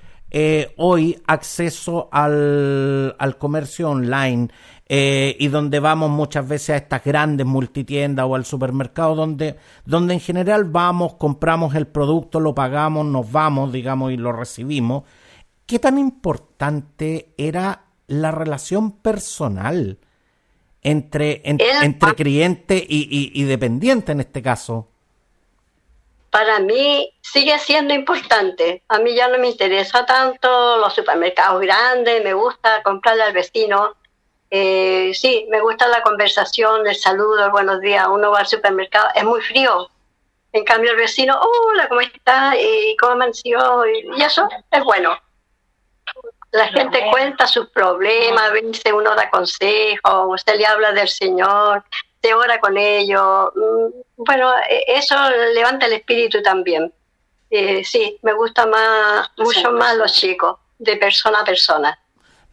hoy 0.75 1.23
acceso 1.27 2.09
al, 2.11 3.15
al 3.17 3.37
comercio 3.37 3.89
online, 3.89 4.49
eh, 4.87 5.35
y 5.39 5.47
donde 5.47 5.79
vamos 5.79 6.09
muchas 6.09 6.47
veces 6.47 6.69
a 6.71 6.77
estas 6.77 7.03
grandes 7.03 7.45
multitiendas 7.45 8.25
o 8.27 8.35
al 8.35 8.45
supermercado 8.45 9.15
donde, 9.15 9.57
donde 9.85 10.13
en 10.13 10.19
general 10.19 10.65
vamos, 10.65 11.15
compramos 11.15 11.73
el 11.75 11.87
producto, 11.87 12.39
lo 12.39 12.53
pagamos, 12.53 13.05
nos 13.05 13.31
vamos, 13.31 13.71
digamos, 13.71 14.11
y 14.11 14.17
lo 14.17 14.31
recibimos. 14.31 15.03
¿Qué 15.65 15.79
tan 15.79 15.97
importante 15.97 17.33
era 17.37 17.85
la 18.07 18.31
relación 18.31 18.91
personal 18.91 19.97
entre, 20.83 21.41
entre 21.43 22.15
cliente 22.15 22.77
y, 22.77 23.31
y 23.33 23.43
dependiente 23.45 24.11
en 24.11 24.19
este 24.19 24.41
caso? 24.41 24.89
para 26.35 26.59
mí 26.59 27.13
sigue 27.21 27.57
siendo 27.59 27.93
importante. 27.93 28.83
A 28.89 28.99
mí 28.99 29.15
ya 29.15 29.29
no 29.29 29.39
me 29.39 29.47
interesa 29.47 30.05
tanto 30.05 30.77
los 30.79 30.93
supermercados 30.93 31.61
grandes, 31.61 32.21
me 32.25 32.33
gusta 32.33 32.83
comprarle 32.83 33.23
al 33.23 33.31
vecino, 33.31 33.95
eh, 34.57 35.13
sí, 35.13 35.45
me 35.49 35.59
gusta 35.59 35.85
la 35.89 36.01
conversación, 36.01 36.87
el 36.87 36.95
saludo, 36.95 37.43
el 37.43 37.51
buenos 37.51 37.81
días. 37.81 38.07
Uno 38.07 38.31
va 38.31 38.39
al 38.39 38.47
supermercado, 38.47 39.09
es 39.13 39.25
muy 39.25 39.41
frío. 39.41 39.89
En 40.53 40.63
cambio, 40.63 40.91
el 40.91 40.97
vecino, 40.97 41.37
hola, 41.37 41.89
¿cómo 41.89 41.99
está? 41.99 42.55
¿Y 42.57 42.95
cómo 42.95 43.11
amaneció? 43.11 43.85
Y 43.85 44.21
eso 44.21 44.47
es 44.71 44.83
bueno. 44.85 45.13
La 46.51 46.69
gente 46.69 47.05
cuenta 47.11 47.47
sus 47.47 47.67
problemas, 47.67 48.53
dice 48.53 48.93
uno 48.93 49.13
da 49.13 49.29
consejos, 49.29 50.25
usted 50.29 50.55
le 50.55 50.65
habla 50.65 50.93
del 50.93 51.09
Señor, 51.09 51.83
se 52.21 52.33
ora 52.33 52.57
con 52.61 52.77
ellos. 52.77 53.49
Mm, 53.55 54.23
bueno, 54.23 54.53
e, 54.69 54.85
eso 54.87 55.15
levanta 55.53 55.87
el 55.87 55.93
espíritu 55.93 56.41
también. 56.41 56.93
Eh, 57.49 57.83
sí, 57.83 58.17
me 58.21 58.31
gusta 58.31 58.65
más, 58.65 59.29
mucho 59.35 59.73
más 59.73 59.97
los 59.97 60.13
chicos, 60.13 60.57
de 60.79 60.95
persona 60.95 61.41
a 61.41 61.43
persona. 61.43 61.99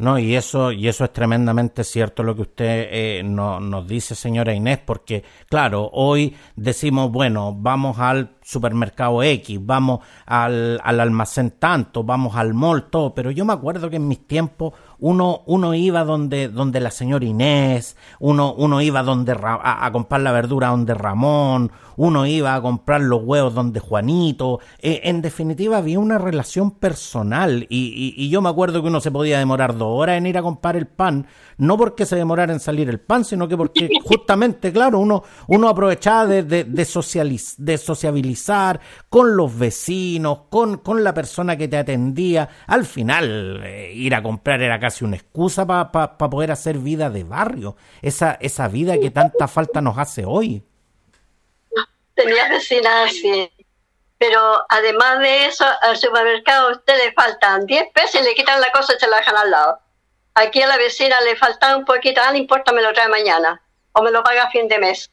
No, 0.03 0.19
y 0.19 0.35
eso, 0.35 0.73
y 0.73 0.89
eso 0.89 1.05
es 1.05 1.13
tremendamente 1.13 1.85
cierto 1.85 2.25
lo 2.25 2.35
que 2.35 2.43
usted 2.43 2.89
eh, 2.91 3.23
nos 3.23 3.87
dice, 3.87 4.17
señora 4.17 4.53
Inés, 4.53 4.81
porque 4.85 5.23
claro, 5.49 5.91
hoy 5.93 6.35
decimos, 6.57 7.13
bueno, 7.13 7.55
vamos 7.57 8.01
al 8.01 8.35
supermercado 8.43 9.23
X, 9.23 9.65
vamos 9.65 10.01
al, 10.27 10.81
al 10.83 10.99
almacén 10.99 11.53
tanto, 11.53 12.03
vamos 12.03 12.35
al 12.35 12.53
mall, 12.53 12.91
todo, 12.91 13.15
pero 13.15 13.31
yo 13.31 13.45
me 13.45 13.53
acuerdo 13.53 13.89
que 13.91 13.95
en 13.95 14.09
mis 14.09 14.27
tiempos 14.27 14.73
uno, 15.03 15.43
uno 15.47 15.75
iba 15.75 16.05
donde, 16.05 16.49
donde 16.49 16.79
la 16.79 16.93
señora 16.93 17.25
Inés, 17.25 17.97
uno, 18.21 18.55
uno 18.55 18.81
iba 18.81 19.03
donde 19.03 19.33
a, 19.33 19.85
a 19.85 19.91
comprar 19.91 20.21
la 20.21 20.31
verdura 20.31 20.69
donde 20.69 20.95
Ramón, 20.95 21.73
uno 21.97 22.25
iba 22.25 22.55
a 22.55 22.63
comprar 22.63 23.01
los 23.01 23.23
huevos 23.25 23.53
donde 23.53 23.81
Juanito. 23.81 24.61
Eh, 24.79 25.01
en 25.05 25.21
definitiva, 25.21 25.79
había 25.79 25.99
una 25.99 26.19
relación 26.19 26.71
personal 26.71 27.67
y, 27.69 28.15
y, 28.17 28.29
yo 28.29 28.41
me 28.41 28.49
acuerdo 28.49 28.81
que 28.81 28.89
uno 28.89 29.01
se 29.01 29.11
podía 29.11 29.41
demorar 29.41 29.77
dos 29.77 29.89
horas 29.91 30.19
en 30.19 30.27
ir 30.27 30.39
a 30.39 30.43
comprar 30.43 30.77
el 30.77 30.87
pan, 30.87 31.27
no 31.59 31.77
porque 31.77 32.07
se 32.07 32.15
demorara 32.15 32.53
en 32.53 32.61
salir 32.61 32.89
el 32.89 33.01
pan, 33.01 33.25
sino 33.25 33.49
que 33.49 33.57
porque 33.57 33.91
justamente, 34.05 34.73
claro, 34.73 35.01
uno, 35.01 35.25
uno 35.49 35.69
aprovechaba 35.69 36.27
de, 36.27 36.45
de, 36.45 36.65
de, 36.65 36.87
de 37.59 37.79
sociabilizar 37.79 38.81
con 39.09 39.37
los 39.37 39.59
vecinos, 39.59 40.43
con, 40.49 40.79
con 40.79 41.03
la 41.03 41.13
persona 41.13 41.57
que 41.57 41.67
te 41.67 41.77
atendía. 41.77 42.49
Al 42.69 42.85
final, 42.85 43.61
eh, 43.65 43.93
ir 43.93 44.15
a 44.15 44.23
comprar 44.23 44.63
era 44.63 44.79
casi 44.79 44.92
una 45.01 45.17
excusa 45.17 45.67
para 45.67 46.19
poder 46.19 46.51
hacer 46.51 46.77
vida 46.79 47.09
de 47.09 47.25
barrio, 47.25 47.77
esa, 48.03 48.37
esa 48.41 48.69
vida 48.69 48.99
que 48.99 49.11
tanta 49.11 49.49
falta 49.49 49.81
nos 49.81 49.97
hace 49.97 50.27
hoy 50.27 50.63
tenía 52.15 52.49
vecinas 52.49 53.11
así. 53.11 53.51
Pero 54.19 54.65
además 54.69 55.19
de 55.19 55.47
eso, 55.47 55.65
al 55.83 55.97
supermercado 55.97 56.69
a 56.69 56.73
usted 56.73 57.13
faltan 57.15 57.67
10 57.67 57.93
pesos 57.93 58.21
y 58.21 58.25
le 58.25 58.35
quitan 58.35 58.61
la 58.61 58.71
cosa 58.71 58.95
y 58.95 59.01
se 59.01 59.09
la 59.09 59.17
dejan 59.17 59.37
al 59.37 59.51
lado. 59.51 59.81
Aquí 60.35 60.63
a 60.63 60.69
la 60.69 60.77
vecina 60.77 61.21
le 61.23 61.37
falta 61.37 61.77
un 61.77 61.85
poquito, 61.85 62.21
ah, 62.25 62.31
no 62.31 62.39
importa, 62.39 62.73
me 62.73 62.83
lo 62.83 62.93
trae 62.93 63.09
mañana 63.09 63.61
o 63.93 64.03
me 64.03 64.11
lo 64.11 64.23
paga 64.23 64.45
a 64.45 64.51
fin 64.51 64.69
de 64.69 64.79
mes. 64.79 65.11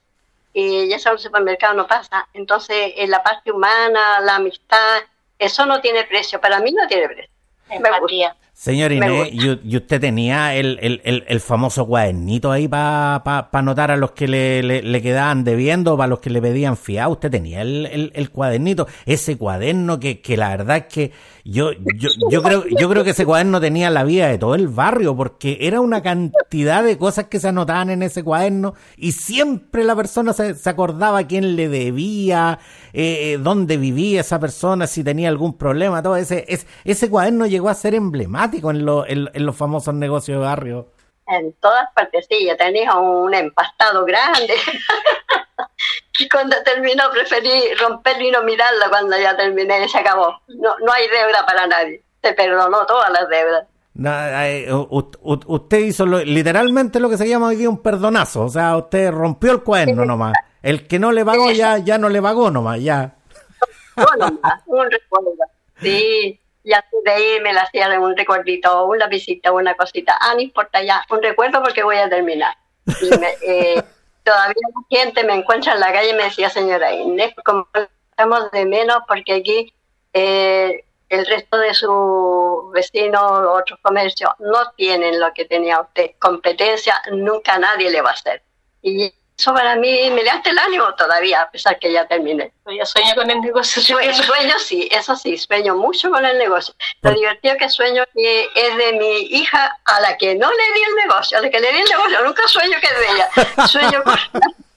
Y 0.54 0.88
ya 0.90 1.00
sabes, 1.00 1.22
el 1.22 1.28
supermercado 1.28 1.74
no 1.74 1.88
pasa. 1.88 2.28
Entonces, 2.34 2.94
en 2.96 3.10
la 3.10 3.24
parte 3.24 3.52
humana, 3.52 4.20
la 4.22 4.36
amistad, 4.36 5.02
eso 5.40 5.66
no 5.66 5.82
tiene 5.82 6.04
precio. 6.06 6.40
Para 6.40 6.60
mí 6.60 6.72
no 6.72 6.88
tiene 6.88 7.08
precio. 7.08 7.32
Gusta. 7.70 8.36
Señor 8.60 8.92
Inés, 8.92 9.30
¿y, 9.32 9.78
usted 9.78 10.02
tenía 10.02 10.54
el, 10.54 10.80
el, 10.82 11.24
el, 11.26 11.40
famoso 11.40 11.88
cuadernito 11.88 12.52
ahí 12.52 12.68
para 12.68 13.22
pa, 13.24 13.50
anotar 13.54 13.90
a 13.90 13.96
los 13.96 14.12
que 14.12 14.28
le, 14.28 14.62
le, 14.62 15.02
quedaban 15.02 15.46
debiendo, 15.46 15.96
para 15.96 16.10
los 16.10 16.20
que 16.20 16.30
le 16.30 16.42
pedían 16.42 16.76
fiado? 16.76 17.12
¿Usted 17.12 17.32
tenía 17.32 17.62
el, 17.62 18.12
el, 18.14 18.30
cuadernito? 18.32 18.86
Ese 19.06 19.38
cuaderno 19.38 19.98
que, 20.02 20.20
que 20.20 20.36
la 20.36 20.50
verdad 20.50 20.76
es 20.76 20.94
que 20.94 21.12
yo, 21.52 21.72
yo, 21.96 22.10
yo, 22.30 22.44
creo, 22.44 22.64
yo 22.68 22.90
creo 22.90 23.04
que 23.04 23.12
ese 23.12 23.26
cuaderno 23.26 23.60
tenía 23.60 23.90
la 23.90 24.04
vida 24.04 24.28
de 24.28 24.38
todo 24.38 24.56
el 24.56 24.68
barrio, 24.68 25.16
porque 25.16 25.58
era 25.62 25.82
una 25.82 26.02
cantidad 26.02 26.84
de 26.84 26.98
cosas 26.98 27.26
que 27.26 27.40
se 27.40 27.48
anotaban 27.48 27.90
en 27.90 28.04
ese 28.04 28.24
cuaderno 28.24 28.74
y 28.98 29.14
siempre 29.14 29.84
la 29.84 29.96
persona 29.96 30.34
se, 30.34 30.56
se 30.56 30.70
acordaba 30.70 31.24
quién 31.24 31.56
le 31.56 31.70
debía, 31.70 32.60
eh, 32.94 33.34
eh, 33.34 33.38
dónde 33.38 33.78
vivía 33.78 34.22
esa 34.22 34.40
persona, 34.40 34.88
si 34.88 35.04
tenía 35.04 35.30
algún 35.30 35.58
problema, 35.58 36.04
todo 36.04 36.16
ese, 36.16 36.46
ese, 36.48 36.68
ese 36.84 37.10
cuaderno 37.10 37.46
llegó 37.46 37.70
a 37.70 37.74
ser 37.74 37.96
emblemático 37.96 38.72
en, 38.72 38.86
lo, 38.86 39.06
en, 39.08 39.30
los 39.34 39.56
famosos 39.56 39.94
negocios 39.94 40.40
de 40.40 40.46
barrio. 40.46 40.88
En 41.28 41.54
todas 41.54 41.86
partes, 41.94 42.26
sí, 42.30 42.48
yo 42.48 42.58
tenía 42.58 42.96
un 42.96 43.34
empastado 43.34 44.06
grande. 44.06 44.54
y 46.20 46.28
cuando 46.28 46.56
terminó 46.64 47.04
preferí 47.12 47.74
romperlo 47.80 48.24
y 48.24 48.32
no 48.32 48.44
mirarlo 48.44 48.86
cuando 48.90 49.18
ya 49.18 49.36
terminé 49.36 49.86
y 49.86 49.90
se 49.90 50.00
acabó. 50.00 50.42
No, 50.48 50.76
no 50.86 50.92
hay 50.92 51.08
deuda 51.08 51.46
para 51.46 51.66
nadie. 51.66 52.04
Se 52.22 52.34
perdonó 52.34 52.86
todas 52.86 53.10
las 53.12 53.30
deudas. 53.30 53.66
usted 55.48 55.78
hizo 55.80 56.06
literalmente 56.06 57.00
lo 57.00 57.10
que 57.10 57.18
se 57.18 57.28
llama 57.28 57.48
hoy 57.48 57.56
día 57.56 57.70
un 57.70 57.82
perdonazo, 57.82 58.44
o 58.44 58.50
sea, 58.50 58.76
usted 58.76 59.12
rompió 59.12 59.52
el 59.52 59.64
cuerno 59.64 60.04
nomás. 60.06 60.34
El 60.62 60.88
que 60.88 61.00
no 61.00 61.14
le 61.14 61.24
pagó 61.24 61.52
ya, 61.52 61.78
ya 61.78 61.98
no 61.98 62.10
le 62.10 62.22
pagó 62.22 62.52
nomás, 62.52 62.82
ya. 62.82 63.16
un 64.66 64.92
recuerdo. 64.92 65.32
Sí, 65.82 66.38
ya 66.66 66.84
de 67.06 67.12
ahí 67.12 67.40
me 67.42 67.54
la 67.54 67.62
hacía 67.62 67.88
de 67.88 67.98
un 67.98 68.16
recuerdito, 68.18 68.86
una 68.86 69.08
visita, 69.08 69.54
una 69.54 69.74
cosita. 69.76 70.18
Ah, 70.20 70.34
no 70.34 70.42
importa 70.42 70.84
ya, 70.84 71.02
un 71.10 71.24
recuerdo 71.24 71.62
porque 71.62 71.84
voy 71.84 71.98
a 71.98 72.10
terminar. 72.10 72.54
Y 72.86 73.10
eh, 73.48 73.84
todavía 74.30 74.56
la 74.76 74.98
gente 74.98 75.24
me 75.24 75.34
encuentra 75.34 75.74
en 75.74 75.80
la 75.80 75.92
calle 75.92 76.12
y 76.12 76.14
me 76.14 76.26
decía, 76.26 76.50
señora 76.50 76.94
Inés, 76.94 77.34
como 77.44 77.68
estamos 78.12 78.52
de 78.52 78.66
menos 78.66 79.00
porque 79.08 79.34
aquí 79.34 79.74
eh, 80.14 80.86
el 81.10 81.26
resto 81.26 81.58
de 81.58 81.74
sus 81.74 82.72
vecinos, 82.72 83.22
otros 83.24 83.80
comercios, 83.82 84.32
no 84.40 84.72
tienen 84.78 85.20
lo 85.20 85.34
que 85.34 85.46
tenía 85.46 85.82
usted. 85.82 86.12
Competencia 86.20 87.02
nunca 87.12 87.58
nadie 87.58 87.90
le 87.90 88.02
va 88.02 88.12
a 88.12 88.14
hacer. 88.14 88.44
Y 88.84 89.12
eso 89.40 89.54
para 89.54 89.78
mí 89.78 90.10
me 90.12 90.22
levanta 90.22 90.50
el 90.50 90.60
ánimo 90.60 90.94
todavía, 90.96 91.44
a 91.44 91.50
pesar 91.50 91.80
que 91.80 91.94
ya 91.94 92.06
terminé. 92.06 92.52
Yo 92.66 92.86
sueño 92.86 93.16
con 93.16 93.30
el 93.32 93.40
negocio. 93.40 93.82
Sueño, 93.82 94.60
sí, 94.60 94.90
eso 94.92 95.16
sí, 95.16 95.38
sueño 95.38 95.76
mucho 95.76 96.12
con 96.12 96.26
el 96.26 96.38
negocio. 96.38 96.74
Lo 97.02 97.14
divertido 97.14 97.56
que 97.58 97.70
sueño 97.70 98.04
que 98.14 98.50
es 98.54 98.78
de 98.78 98.94
mi 98.94 99.22
hija 99.32 99.80
a 99.86 100.02
la 100.02 100.18
que 100.18 100.36
no 100.36 100.50
le 100.52 100.74
di 100.74 100.84
el 100.84 100.96
negocio, 101.08 101.38
a 101.38 101.42
la 101.42 101.50
que 101.50 101.60
le 101.60 101.72
di 101.72 101.80
el 101.80 101.90
negocio, 101.90 102.22
nunca 102.26 102.46
sueño 102.48 102.78
que 102.82 102.88
es 102.88 103.00
de 103.00 103.08
ella. 103.16 103.68
Sueño 103.68 104.04
con 104.04 104.20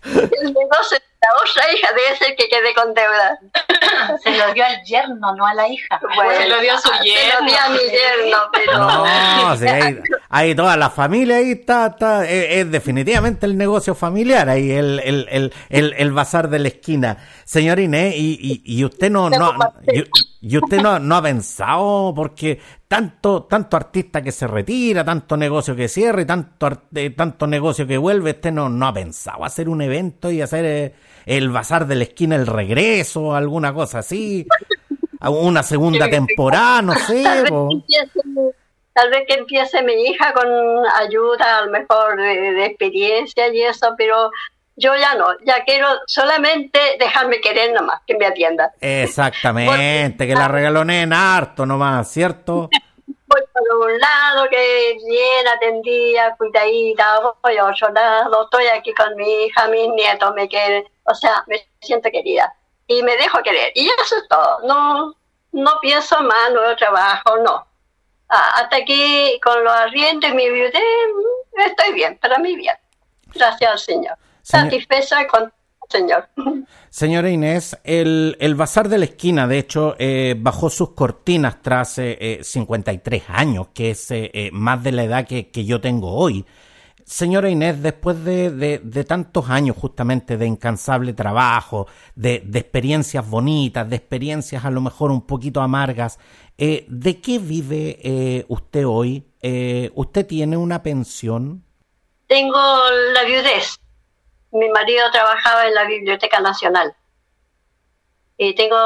el 0.41 0.55
negocio 0.55 0.99
la 1.23 1.41
otra 1.41 1.73
hija 1.73 1.93
de 1.93 2.09
ese 2.09 2.37
que 2.37 2.49
quede 2.49 2.75
con 2.75 2.95
deuda. 2.95 3.39
Se 4.23 4.37
lo 4.37 4.53
dio 4.53 4.65
al 4.65 4.83
yerno, 4.85 5.35
no 5.37 5.47
a 5.47 5.55
la 5.55 5.69
hija. 5.69 6.01
se 6.37 6.49
lo 6.49 6.61
dio 6.61 6.75
a 6.75 6.79
su 6.79 6.91
yerno. 7.03 7.21
Se 7.21 7.41
lo 7.41 7.47
dio 7.47 7.59
a 7.61 7.69
mi 7.69 7.79
yerno, 7.79 8.39
pero... 8.53 8.79
No, 8.79 9.57
sí, 9.57 9.67
ahí, 10.33 10.55
toda 10.55 10.77
la 10.77 10.91
familia 10.91 11.37
ahí 11.37 11.53
está, 11.53 11.87
está 11.87 12.29
es, 12.29 12.69
definitivamente 12.71 13.47
el 13.47 13.57
negocio 13.57 13.95
familiar, 13.95 14.49
ahí 14.49 14.73
el, 14.73 14.99
el, 15.01 15.29
el, 15.31 15.53
el, 15.69 15.95
el 15.97 16.13
bazar 16.13 16.49
de 16.51 16.59
la 16.59 16.69
esquina. 16.69 17.19
Señor 17.45 17.79
Inés, 17.79 18.15
y, 18.17 18.63
y, 18.65 18.79
y 18.79 18.85
usted 18.85 19.11
no, 19.11 19.31
no 19.31 19.55
y, 20.41 20.57
usted 20.57 20.83
no, 20.83 20.99
no 20.99 21.17
ha 21.17 21.23
pensado, 21.23 22.13
porque 22.17 22.59
tanto, 22.89 23.45
tanto 23.45 23.77
artista 23.77 24.21
que 24.21 24.33
se 24.33 24.49
retira, 24.49 25.05
tanto 25.05 25.37
negocio 25.37 25.77
que 25.77 25.87
cierra 25.87 26.23
y 26.23 26.25
tanto, 26.25 26.69
eh, 26.95 27.11
tanto 27.11 27.47
negocio 27.47 27.87
que 27.87 27.99
vuelve, 27.99 28.33
usted 28.33 28.51
no, 28.51 28.69
no 28.69 28.89
ha 28.89 28.93
pensado 28.93 29.45
hacer 29.45 29.69
un 29.69 29.83
evento 29.83 30.31
y 30.31 30.41
hacer... 30.41 30.65
Eh, 30.65 30.95
el 31.25 31.51
bazar 31.51 31.87
de 31.87 31.95
la 31.95 32.03
esquina 32.03 32.35
el 32.35 32.49
regreso, 32.49 33.35
alguna 33.35 33.73
cosa 33.73 34.01
así, 34.01 34.45
una 35.21 35.63
segunda 35.63 36.09
temporada, 36.11 36.83
no 36.83 36.95
sé. 36.95 37.25
Tal 38.95 39.11
vez, 39.11 39.25
que 39.27 39.35
empiece 39.35 39.83
mi 39.83 39.95
hija 39.95 40.33
con 40.33 40.47
ayuda, 40.97 41.59
a 41.59 41.65
lo 41.67 41.71
mejor 41.71 42.17
de, 42.17 42.65
experiencia 42.67 43.49
y 43.49 43.63
eso, 43.63 43.95
pero 43.97 44.31
yo 44.77 44.95
ya 44.97 45.15
no, 45.15 45.29
ya 45.45 45.65
quiero 45.65 45.89
solamente 46.07 46.79
dejarme 46.99 47.41
querer 47.41 47.73
nomás, 47.73 48.01
que 48.07 48.17
me 48.17 48.27
atienda. 48.27 48.73
Exactamente, 48.81 50.27
que 50.27 50.35
la 50.35 50.49
regalonen 50.49 51.13
harto 51.13 51.65
nomás, 51.65 52.11
¿cierto? 52.11 52.69
Voy 53.27 53.41
por 53.51 53.89
un 53.89 53.99
lado, 53.99 54.47
que 54.51 54.99
bien 55.09 55.49
atendida, 55.49 56.37
cuidadita, 56.37 57.19
voy 57.43 57.57
a 57.57 57.65
otro 57.65 57.89
lado, 57.89 58.45
estoy 58.45 58.67
aquí 58.67 58.93
con 58.93 59.17
mi 59.17 59.45
hija, 59.45 59.69
mis 59.69 59.89
nietos 59.95 60.35
me 60.35 60.47
quieren 60.49 60.85
o 61.05 61.15
sea, 61.15 61.45
me 61.47 61.67
siento 61.81 62.11
querida 62.11 62.55
y 62.87 63.03
me 63.03 63.17
dejo 63.17 63.43
querer. 63.43 63.73
Y 63.75 63.89
eso 63.89 64.17
es 64.17 64.29
todo. 64.29 64.61
No, 64.67 65.15
no 65.53 65.73
pienso 65.81 66.21
más, 66.23 66.53
nuevo 66.53 66.77
trabajo, 66.77 67.39
no. 67.39 67.67
Ah, 68.35 68.63
hasta 68.63 68.79
aquí 68.79 69.39
con 69.43 69.63
los 69.63 69.73
arriendos 69.75 70.31
y 70.31 70.35
mi 70.35 70.49
viudez, 70.49 70.73
mm, 70.73 71.61
estoy 71.61 71.93
bien, 71.93 72.17
para 72.17 72.39
mí 72.39 72.57
bien. 72.57 72.75
Gracias 73.35 73.71
al 73.71 73.79
Señor. 73.79 74.17
Satisfecha 74.41 75.27
con 75.27 75.53
Señor. 75.91 76.27
Señora 76.89 77.29
Inés, 77.29 77.77
el, 77.85 78.39
el 78.41 78.55
Bazar 78.55 78.89
de 78.89 78.97
la 78.97 79.05
Esquina, 79.05 79.47
de 79.47 79.59
hecho, 79.59 79.97
eh, 79.99 80.35
bajó 80.39 80.71
sus 80.71 80.95
cortinas 80.95 81.61
tras 81.61 81.99
eh, 81.99 82.39
53 82.43 83.21
eh, 83.21 83.25
años, 83.29 83.69
que 83.75 83.91
es 83.91 84.11
eh, 84.11 84.49
más 84.51 84.83
de 84.83 84.93
la 84.93 85.03
edad 85.05 85.27
que, 85.27 85.51
que 85.51 85.67
yo 85.67 85.83
tengo 85.83 86.15
hoy. 86.15 86.47
Señora 87.13 87.51
Inés, 87.51 87.83
después 87.83 88.25
de, 88.25 89.05
tantos 89.07 89.51
años 89.51 89.77
justamente 89.77 90.39
de 90.39 90.47
incansable 90.47 91.13
trabajo, 91.13 91.87
de, 92.15 92.37
experiencias 92.55 93.29
bonitas, 93.29 93.87
de 93.87 93.97
experiencias 93.97 94.65
a 94.65 94.71
lo 94.71 94.81
mejor 94.81 95.11
un 95.11 95.27
poquito 95.27 95.61
amargas, 95.61 96.19
eh, 96.57 96.87
¿de 96.89 97.21
qué 97.21 97.39
vive 97.39 97.99
eh, 98.03 98.47
usted 98.49 98.87
hoy? 98.87 99.27
Eh, 99.43 99.91
¿Usted 99.95 100.27
tiene 100.27 100.57
una 100.57 100.83
pensión? 100.83 101.63
Tengo 102.29 102.59
la 103.13 103.25
viudez. 103.25 103.79
Mi 104.53 104.71
marido 104.71 105.11
trabajaba 105.13 105.67
en 105.69 105.75
la 105.75 105.85
Biblioteca 105.85 106.41
Nacional. 106.41 106.97
Y 108.45 108.57
tengo, 108.57 108.77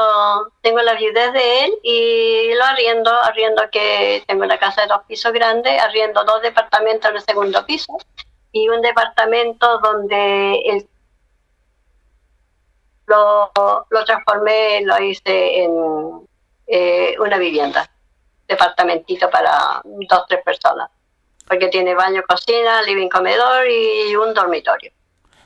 tengo 0.61 0.83
la 0.83 0.93
viudez 0.93 1.33
de 1.33 1.65
él 1.65 1.73
y 1.81 2.53
lo 2.53 2.63
arriendo, 2.63 3.09
arriendo 3.23 3.63
que 3.71 4.23
tengo 4.27 4.43
una 4.43 4.59
casa 4.59 4.81
de 4.81 4.87
dos 4.87 5.01
pisos 5.07 5.33
grande, 5.33 5.79
arriendo 5.79 6.23
dos 6.25 6.43
departamentos 6.43 7.09
en 7.09 7.15
el 7.15 7.23
segundo 7.23 7.65
piso 7.65 7.97
y 8.51 8.69
un 8.69 8.83
departamento 8.83 9.79
donde 9.79 10.61
el, 10.63 10.87
lo, 13.07 13.51
lo 13.89 14.05
transformé, 14.05 14.81
lo 14.81 15.01
hice 15.01 15.63
en 15.63 16.27
eh, 16.67 17.15
una 17.19 17.39
vivienda, 17.39 17.89
departamentito 18.47 19.27
para 19.31 19.81
dos, 19.83 20.25
tres 20.29 20.43
personas, 20.43 20.91
porque 21.47 21.69
tiene 21.69 21.95
baño, 21.95 22.21
cocina, 22.29 22.83
living, 22.83 23.09
comedor 23.09 23.67
y 23.67 24.15
un 24.15 24.35
dormitorio. 24.35 24.91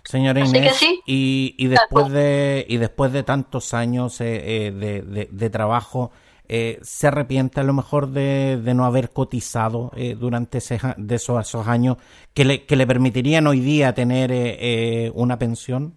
Señora 0.04 0.40
Inés, 0.40 0.82
y, 1.06 1.56
y, 1.58 1.68
después 1.68 2.10
de, 2.10 2.66
y 2.68 2.78
después 2.78 3.14
de 3.14 3.24
tantos 3.24 3.74
años 3.74 4.20
eh, 4.22 4.68
eh, 4.68 4.72
de, 4.72 5.28
de, 5.30 5.50
trabajo, 5.50 6.12
eh, 6.48 6.80
se 6.82 7.08
arrepiente 7.08 7.60
a 7.60 7.64
lo 7.64 7.74
mejor 7.74 8.08
de, 8.08 8.60
no 8.74 8.86
haber 8.86 9.12
cotizado 9.12 9.92
eh, 9.96 10.16
durante 10.18 10.60
de 10.98 11.16
esos, 11.16 11.68
años 11.68 11.98
que 12.34 12.46
le, 12.46 12.66
que 12.66 12.76
le 12.76 12.88
permitirían 12.88 13.48
hoy 13.48 13.60
día 13.60 13.94
tener 13.94 15.12
una 15.14 15.38
pensión? 15.38 15.96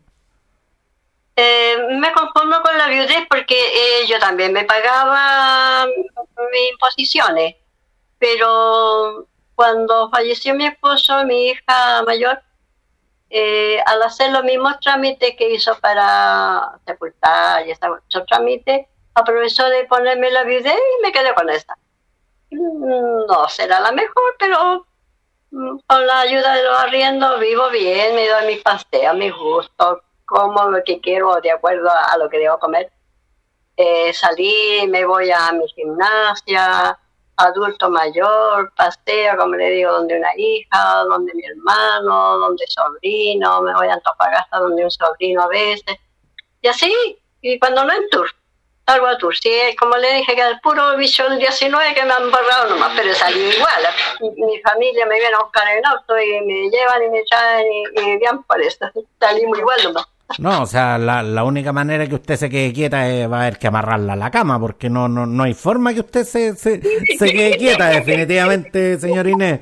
me 1.36 2.12
conformo 2.12 2.62
con 2.62 2.78
la 2.78 2.88
viudez 2.88 3.26
porque 3.28 3.56
yo 4.08 4.18
también 4.20 4.52
me 4.52 4.64
pagaba 4.64 5.86
mis 5.86 6.70
imposiciones, 6.72 7.56
pero 8.18 9.26
cuando 9.54 10.10
falleció 10.10 10.54
mi 10.54 10.66
esposo, 10.66 11.24
mi 11.24 11.48
hija 11.48 12.02
mayor, 12.04 12.40
eh, 13.36 13.82
al 13.84 14.00
hacer 14.00 14.30
los 14.30 14.44
mismos 14.44 14.78
trámites 14.78 15.34
que 15.36 15.50
hizo 15.50 15.76
para 15.80 16.78
sepultar 16.86 17.66
y 17.66 17.72
esos 17.72 18.26
trámites, 18.28 18.86
aprovechó 19.12 19.68
de 19.70 19.86
ponerme 19.86 20.30
la 20.30 20.44
viudez 20.44 20.72
y 20.72 21.02
me 21.02 21.10
quedé 21.10 21.34
con 21.34 21.50
esa. 21.50 21.76
Mm, 22.52 23.26
no 23.26 23.48
será 23.48 23.80
la 23.80 23.90
mejor, 23.90 24.36
pero 24.38 24.86
mm, 25.50 25.78
con 25.84 26.06
la 26.06 26.20
ayuda 26.20 26.54
de 26.54 26.62
los 26.62 26.78
arriendos 26.78 27.40
vivo 27.40 27.70
bien, 27.70 28.14
me 28.14 28.28
doy 28.28 28.46
mis 28.46 28.62
paseos, 28.62 29.16
mis 29.16 29.34
gustos, 29.34 29.98
como 30.24 30.70
lo 30.70 30.84
que 30.84 31.00
quiero 31.00 31.34
de 31.40 31.50
acuerdo 31.50 31.90
a, 31.90 32.16
lo 32.16 32.30
que 32.30 32.38
debo 32.38 32.60
comer. 32.60 32.92
Eh, 33.76 34.12
salí, 34.12 34.86
me 34.88 35.04
voy 35.04 35.32
a 35.32 35.50
mi 35.50 35.66
gimnasia, 35.70 36.96
adulto 37.36 37.90
mayor, 37.90 38.72
paseo, 38.76 39.36
como 39.36 39.56
le 39.56 39.70
digo, 39.70 39.92
donde 39.92 40.18
una 40.18 40.30
hija, 40.36 41.04
donde 41.08 41.34
mi 41.34 41.44
hermano, 41.44 42.38
donde 42.38 42.64
sobrino, 42.68 43.62
me 43.62 43.74
voy 43.74 43.88
a 43.88 43.94
Antofagasta 43.94 44.58
donde 44.58 44.84
un 44.84 44.90
sobrino 44.90 45.42
a 45.42 45.48
veces. 45.48 45.96
Y 46.62 46.68
así, 46.68 47.18
y 47.40 47.58
cuando 47.58 47.84
no 47.84 47.92
en 47.92 48.08
tour, 48.10 48.28
salgo 48.86 49.06
a 49.06 49.18
tour. 49.18 49.34
Sí, 49.36 49.50
como 49.78 49.96
le 49.96 50.14
dije, 50.14 50.34
que 50.34 50.42
el 50.42 50.60
puro 50.60 50.92
el 50.92 50.98
19 50.98 51.94
que 51.94 52.04
me 52.04 52.12
han 52.12 52.30
borrado 52.30 52.70
nomás, 52.70 52.92
pero 52.96 53.12
salí 53.14 53.40
igual. 53.40 53.82
Mi, 54.36 54.60
familia 54.60 55.06
me 55.06 55.18
viene 55.18 55.34
a 55.34 55.42
buscar 55.42 55.68
en 55.76 55.86
auto 55.86 56.18
y 56.18 56.40
me 56.42 56.70
llevan 56.70 57.02
y 57.02 57.08
me 57.08 57.22
traen 57.24 57.66
y, 57.72 58.00
y 58.00 58.18
bien 58.18 58.42
por 58.44 58.60
eso. 58.60 58.90
Salimos 59.18 59.58
igual 59.58 59.78
nomás. 59.84 60.13
No, 60.38 60.62
o 60.62 60.66
sea, 60.66 60.98
la, 60.98 61.22
la, 61.22 61.44
única 61.44 61.72
manera 61.72 62.06
que 62.06 62.14
usted 62.14 62.36
se 62.36 62.48
quede 62.50 62.72
quieta 62.72 63.08
es 63.08 63.30
va 63.30 63.38
a 63.38 63.40
haber 63.42 63.58
que 63.58 63.68
amarrarla 63.68 64.14
a 64.14 64.16
la 64.16 64.30
cama, 64.30 64.58
porque 64.58 64.90
no, 64.90 65.08
no, 65.08 65.26
no 65.26 65.42
hay 65.44 65.54
forma 65.54 65.92
que 65.94 66.00
usted 66.00 66.24
se, 66.24 66.56
se, 66.56 66.80
se 67.18 67.32
quede 67.32 67.56
quieta, 67.56 67.88
definitivamente, 67.88 68.98
señor 68.98 69.28
Inés. 69.28 69.60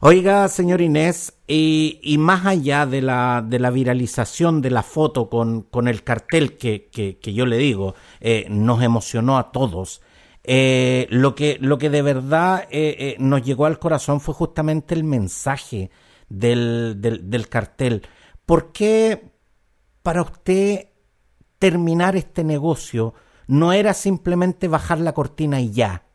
Oiga, 0.00 0.48
señor 0.48 0.80
Inés, 0.80 1.34
y, 1.46 2.00
y 2.02 2.18
más 2.18 2.46
allá 2.46 2.86
de 2.86 3.02
la, 3.02 3.44
de 3.46 3.58
la 3.58 3.70
viralización 3.70 4.60
de 4.62 4.70
la 4.70 4.82
foto 4.82 5.28
con, 5.28 5.62
con 5.62 5.88
el 5.88 6.04
cartel 6.04 6.56
que, 6.56 6.88
que, 6.88 7.34
yo 7.34 7.46
le 7.46 7.58
digo, 7.58 7.94
eh, 8.20 8.46
nos 8.48 8.82
emocionó 8.82 9.38
a 9.38 9.52
todos. 9.52 10.00
Eh, 10.44 11.06
lo, 11.10 11.34
que, 11.34 11.58
lo 11.60 11.78
que 11.78 11.90
de 11.90 12.02
verdad 12.02 12.66
eh 12.70 13.16
nos 13.18 13.42
llegó 13.42 13.66
al 13.66 13.78
corazón 13.78 14.20
fue 14.20 14.34
justamente 14.34 14.94
el 14.94 15.04
mensaje 15.04 15.90
del, 16.28 16.96
del, 16.98 17.28
del 17.28 17.48
cartel. 17.48 18.02
¿Por 18.46 18.72
qué, 18.72 19.30
para 20.08 20.22
usted 20.22 20.88
terminar 21.58 22.16
este 22.16 22.42
negocio 22.42 23.12
no 23.46 23.74
era 23.74 23.92
simplemente 23.92 24.66
bajar 24.66 25.00
la 25.00 25.12
cortina 25.12 25.60
y 25.60 25.70
ya, 25.70 26.06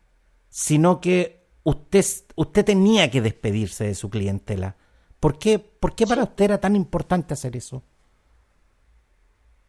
sino 0.48 1.00
que 1.00 1.46
usted, 1.62 2.04
usted 2.34 2.64
tenía 2.64 3.08
que 3.08 3.20
despedirse 3.20 3.84
de 3.84 3.94
su 3.94 4.10
clientela. 4.10 4.74
¿Por 5.20 5.38
qué, 5.38 5.60
¿Por 5.60 5.94
qué 5.94 6.08
para 6.08 6.24
usted 6.24 6.46
era 6.46 6.58
tan 6.58 6.74
importante 6.74 7.34
hacer 7.34 7.54
eso? 7.54 7.84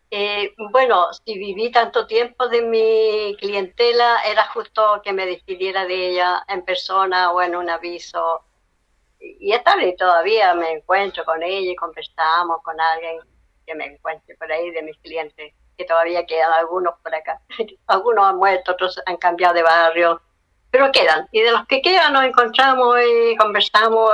Eh, 0.10 0.56
bueno, 0.72 1.06
si 1.24 1.38
viví 1.38 1.72
tanto 1.72 2.08
tiempo 2.08 2.48
de 2.48 2.64
mi 2.64 3.38
clientela, 3.38 4.24
era 4.26 4.48
justo 4.48 5.04
que 5.04 5.14
me 5.14 5.28
despidiera 5.28 5.86
de 5.86 6.10
ella 6.10 6.44
en 6.48 6.66
persona 6.66 7.32
o 7.32 7.44
en 7.44 7.56
un 7.56 7.70
aviso. 7.70 8.42
Y 9.20 9.52
esta 9.52 9.76
vez 9.76 9.96
todavía 9.96 10.56
me 10.56 10.72
encuentro 10.72 11.24
con 11.26 11.44
ella 11.44 11.72
y 11.72 11.76
conversamos 11.76 12.64
con 12.64 12.82
alguien 12.82 13.20
que 13.66 13.76
me 13.76 13.86
encuentre 13.86 14.36
por 14.36 14.52
ahí 14.52 14.72
de 14.72 14.82
mis 14.82 14.98
clientes, 15.00 15.54
que 15.78 15.86
todavía 15.86 16.26
quedan 16.26 16.52
algunos 16.54 16.96
por 17.02 17.14
acá. 17.14 17.42
algunos 17.88 18.26
han 18.26 18.38
muerto, 18.38 18.72
otros 18.72 19.02
han 19.06 19.18
cambiado 19.18 19.54
de 19.54 19.64
barrio, 19.64 20.22
pero 20.72 20.92
quedan. 20.92 21.28
Y 21.32 21.42
de 21.42 21.52
los 21.52 21.66
que 21.68 21.82
quedan 21.82 22.14
nos 22.14 22.26
encontramos 22.26 22.98
y 23.02 23.36
conversamos 23.38 24.12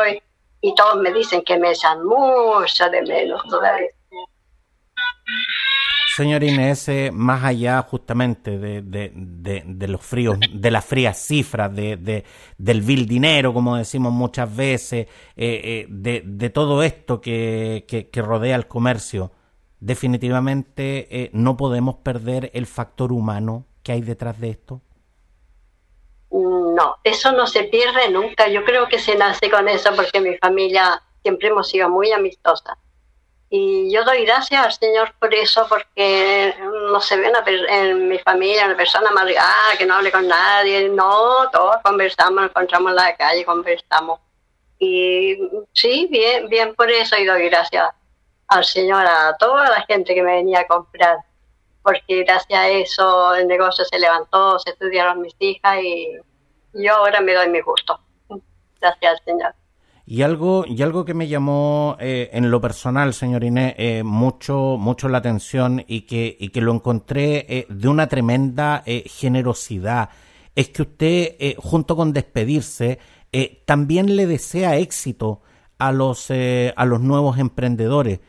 y, 0.61 0.75
todos 0.75 0.97
me 0.97 1.11
dicen 1.11 1.43
que 1.43 1.57
me 1.57 1.71
echan 1.71 2.05
mucho 2.05 2.89
de 2.89 3.01
menos 3.01 3.43
todavía. 3.49 3.89
Señor 6.15 6.43
Inés, 6.43 6.87
eh, 6.89 7.09
más 7.11 7.43
allá 7.43 7.81
justamente 7.83 8.59
de, 8.59 8.81
de, 8.83 9.87
los 9.87 10.01
fríos, 10.01 10.37
de 10.53 10.69
las 10.69 10.85
frías 10.85 11.17
cifras, 11.17 11.73
de, 11.73 12.25
del 12.57 12.81
vil 12.81 13.07
dinero, 13.07 13.53
como 13.53 13.77
decimos 13.77 14.11
muchas 14.11 14.53
veces, 14.53 15.07
eh, 15.35 15.87
eh, 15.87 15.87
de, 15.89 16.49
todo 16.49 16.83
esto 16.83 17.21
que, 17.21 17.85
que, 17.87 18.21
rodea 18.21 18.55
el 18.55 18.67
comercio, 18.67 19.31
definitivamente 19.81 21.07
eh, 21.11 21.29
no 21.33 21.57
podemos 21.57 21.95
perder 21.95 22.51
el 22.53 22.67
factor 22.67 23.11
humano 23.11 23.65
que 23.83 23.91
hay 23.91 24.01
detrás 24.01 24.39
de 24.39 24.51
esto? 24.51 24.79
No, 26.31 26.97
eso 27.03 27.33
no 27.33 27.47
se 27.47 27.65
pierde 27.65 28.09
nunca. 28.09 28.47
Yo 28.47 28.63
creo 28.63 28.87
que 28.87 28.99
se 28.99 29.17
nace 29.17 29.49
con 29.49 29.67
eso 29.67 29.93
porque 29.95 30.21
mi 30.21 30.37
familia 30.37 31.01
siempre 31.21 31.49
hemos 31.49 31.67
sido 31.67 31.89
muy 31.89 32.11
amistosa. 32.13 32.77
Y 33.49 33.91
yo 33.93 34.05
doy 34.05 34.23
gracias 34.23 34.65
al 34.65 34.71
Señor 34.71 35.13
por 35.19 35.33
eso, 35.33 35.65
porque 35.67 36.55
no 36.89 37.01
se 37.01 37.17
ve 37.17 37.29
en 37.67 38.07
mi 38.07 38.17
familia 38.19 38.65
una 38.65 38.77
persona 38.77 39.09
amargada, 39.09 39.77
que 39.77 39.85
no 39.85 39.95
hable 39.95 40.11
con 40.11 40.25
nadie. 40.25 40.87
No, 40.87 41.49
todos 41.51 41.75
conversamos, 41.83 42.45
encontramos 42.45 42.91
en 42.91 42.95
la 42.95 43.17
calle, 43.17 43.43
conversamos. 43.43 44.21
Y 44.79 45.37
sí, 45.73 46.07
bien, 46.09 46.47
bien 46.47 46.73
por 46.75 46.89
eso 46.89 47.17
y 47.17 47.25
doy 47.25 47.49
gracias 47.49 47.89
al 48.51 48.65
Señor 48.65 49.05
a 49.05 49.35
toda 49.39 49.69
la 49.69 49.81
gente 49.83 50.13
que 50.13 50.21
me 50.21 50.33
venía 50.33 50.59
a 50.59 50.67
comprar, 50.67 51.19
porque 51.81 52.23
gracias 52.25 52.59
a 52.59 52.67
eso 52.67 53.33
el 53.33 53.47
negocio 53.47 53.85
se 53.85 53.97
levantó, 53.97 54.59
se 54.59 54.71
estudiaron 54.71 55.21
mis 55.21 55.33
hijas 55.39 55.77
y 55.81 56.17
yo 56.73 56.95
ahora 56.95 57.21
me 57.21 57.33
doy 57.33 57.49
mi 57.49 57.61
gusto. 57.61 57.97
Gracias 58.81 59.11
al 59.11 59.23
Señor. 59.23 59.55
Y 60.05 60.23
algo, 60.23 60.65
y 60.67 60.81
algo 60.81 61.05
que 61.05 61.13
me 61.13 61.29
llamó 61.29 61.95
eh, 62.01 62.29
en 62.33 62.51
lo 62.51 62.59
personal, 62.59 63.13
señor 63.13 63.45
Inés, 63.45 63.75
eh, 63.77 64.03
mucho, 64.03 64.75
mucho 64.77 65.07
la 65.07 65.19
atención 65.19 65.85
y 65.87 66.01
que, 66.01 66.35
y 66.37 66.49
que 66.49 66.59
lo 66.59 66.73
encontré 66.73 67.45
eh, 67.47 67.67
de 67.69 67.87
una 67.87 68.07
tremenda 68.07 68.83
generosidad, 68.85 70.09
es 70.53 70.67
que 70.69 70.81
usted, 70.81 71.55
junto 71.57 71.95
con 71.95 72.11
despedirse, 72.11 72.99
también 73.65 74.17
le 74.17 74.27
desea 74.27 74.75
éxito 74.75 75.41
a 75.77 75.93
los, 75.93 76.29
a 76.29 76.85
los 76.85 76.99
nuevos 76.99 77.37
emprendedores. 77.37 78.19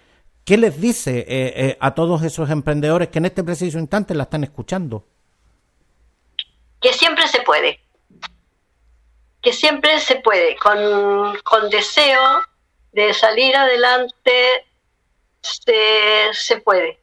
¿Qué 0.44 0.56
les 0.56 0.80
dice 0.80 1.20
eh, 1.20 1.24
eh, 1.28 1.76
a 1.78 1.94
todos 1.94 2.22
esos 2.22 2.50
emprendedores 2.50 3.08
que 3.08 3.18
en 3.18 3.26
este 3.26 3.44
preciso 3.44 3.78
instante 3.78 4.14
la 4.14 4.24
están 4.24 4.42
escuchando? 4.42 5.04
Que 6.80 6.92
siempre 6.92 7.28
se 7.28 7.42
puede. 7.42 7.80
Que 9.40 9.52
siempre 9.52 10.00
se 10.00 10.16
puede. 10.16 10.56
Con, 10.56 11.70
deseo 11.70 12.42
de 12.90 13.14
salir 13.14 13.56
adelante 13.56 14.66
se, 15.40 16.56
puede. 16.64 16.98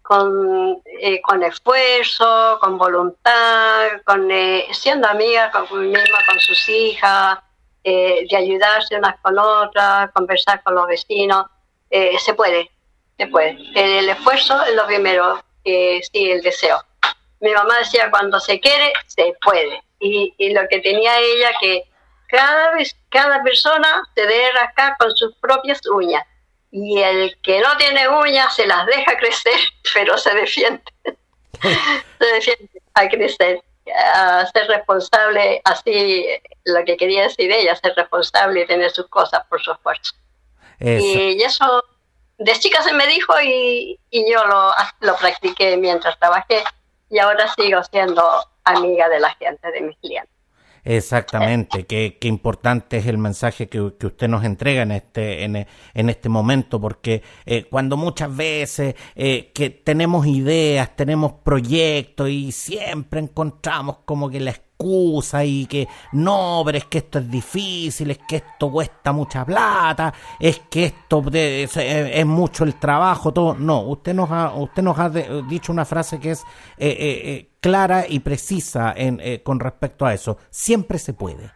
Con, 0.00 0.82
eh, 1.00 1.20
con 1.20 1.42
esfuerzo, 1.42 2.58
con 2.58 2.78
voluntad, 2.78 4.00
con 4.06 4.30
siendo 4.72 5.08
amiga 5.08 5.50
con, 5.50 5.90
misma 5.90 6.18
con 6.26 6.40
sus 6.40 6.68
hijas, 6.70 7.38
de 7.82 8.34
ayudarse 8.34 8.96
unas 8.96 9.20
con 9.20 9.38
otras, 9.38 10.10
conversar 10.12 10.62
con 10.62 10.74
los 10.74 10.86
vecinos 10.86 11.46
eh, 11.94 12.18
se 12.18 12.34
puede, 12.34 12.68
se 13.16 13.28
puede. 13.28 13.56
El 13.76 14.08
esfuerzo 14.08 14.60
es 14.64 14.74
lo 14.74 14.84
primero, 14.84 15.40
sí, 15.64 16.30
el 16.32 16.42
deseo. 16.42 16.82
Mi 17.38 17.52
mamá 17.52 17.78
decía, 17.78 18.10
cuando 18.10 18.40
se 18.40 18.58
quiere, 18.58 18.92
se 19.06 19.32
puede. 19.40 19.80
Y, 20.00 20.34
lo 20.52 20.66
que 20.68 20.80
tenía 20.80 21.20
ella, 21.20 21.52
que 21.60 21.84
cada 22.26 22.72
vez, 22.72 22.96
cada 23.10 23.40
persona 23.44 24.02
se 24.16 24.26
debe 24.26 24.50
rascar 24.52 24.96
con 24.98 25.14
sus 25.14 25.36
propias 25.36 25.86
uñas. 25.86 26.24
Y 26.72 27.00
el 27.00 27.38
que 27.42 27.60
no 27.60 27.76
tiene 27.76 28.08
uñas 28.08 28.56
se 28.56 28.66
las 28.66 28.86
deja 28.86 29.16
crecer, 29.20 29.60
pero 29.94 30.18
se 30.18 30.34
defiende. 30.34 30.82
se 31.62 32.26
defiende 32.26 32.82
a 32.94 33.08
crecer, 33.08 33.62
a 33.94 34.46
ser 34.52 34.66
responsable, 34.66 35.60
así 35.62 36.26
lo 36.64 36.84
que 36.84 36.96
quería 36.96 37.22
decir 37.22 37.52
ella, 37.52 37.76
ser 37.76 37.94
responsable 37.94 38.62
y 38.62 38.66
tener 38.66 38.90
sus 38.90 39.06
cosas 39.06 39.46
por 39.48 39.62
su 39.62 39.70
esfuerzo. 39.70 40.12
Y 40.80 41.42
eso 41.42 41.82
de 42.38 42.52
chica 42.52 42.82
se 42.82 42.92
me 42.92 43.06
dijo 43.06 43.32
y, 43.42 43.98
yo 44.10 44.44
lo, 44.46 44.72
lo 45.00 45.16
practiqué 45.16 45.76
mientras 45.76 46.18
trabajé 46.18 46.62
y 47.10 47.18
ahora 47.18 47.52
sigo 47.54 47.82
siendo 47.84 48.22
amiga 48.64 49.08
de 49.08 49.20
la 49.20 49.30
gente, 49.34 49.70
de 49.70 49.80
mis 49.80 49.96
clientes. 49.98 50.34
Exactamente, 50.86 51.86
qué, 51.86 52.18
qué, 52.20 52.28
importante 52.28 52.98
es 52.98 53.06
el 53.06 53.16
mensaje 53.16 53.68
que, 53.70 53.94
que, 53.98 54.06
usted 54.06 54.28
nos 54.28 54.44
entrega 54.44 54.82
en 54.82 54.92
este, 54.92 55.44
en, 55.44 55.66
en 55.94 56.10
este 56.10 56.28
momento, 56.28 56.78
porque 56.78 57.22
eh, 57.46 57.64
cuando 57.70 57.96
muchas 57.96 58.36
veces 58.36 58.94
eh, 59.14 59.50
que 59.54 59.70
tenemos 59.70 60.26
ideas, 60.26 60.94
tenemos 60.94 61.32
proyectos 61.42 62.28
y 62.28 62.52
siempre 62.52 63.20
encontramos 63.20 64.00
como 64.04 64.28
que 64.28 64.40
la 64.40 64.50
excusa 64.74 65.44
y 65.44 65.66
que 65.66 65.88
no, 66.12 66.62
pero 66.64 66.78
es 66.78 66.84
que 66.86 66.98
esto 66.98 67.18
es 67.18 67.30
difícil, 67.30 68.10
es 68.10 68.18
que 68.26 68.36
esto 68.36 68.70
cuesta 68.70 69.12
mucha 69.12 69.44
plata, 69.44 70.12
es 70.38 70.62
que 70.70 70.84
esto 70.86 71.24
es, 71.32 72.26
mucho 72.26 72.64
el 72.64 72.74
trabajo, 72.74 73.32
todo. 73.32 73.54
No, 73.54 73.82
usted 73.82 74.14
nos 74.14 74.30
ha, 74.30 74.54
usted 74.54 74.82
nos 74.82 74.98
ha 74.98 75.08
dicho 75.08 75.72
una 75.72 75.84
frase 75.84 76.18
que 76.18 76.32
es 76.32 76.40
eh, 76.76 76.88
eh, 76.88 76.96
eh, 76.98 77.50
clara 77.60 78.04
y 78.08 78.20
precisa 78.20 78.92
en, 78.96 79.20
con 79.42 79.60
respecto 79.60 80.06
a 80.06 80.14
eso. 80.14 80.38
Siempre 80.50 80.98
se 80.98 81.14
puede, 81.14 81.50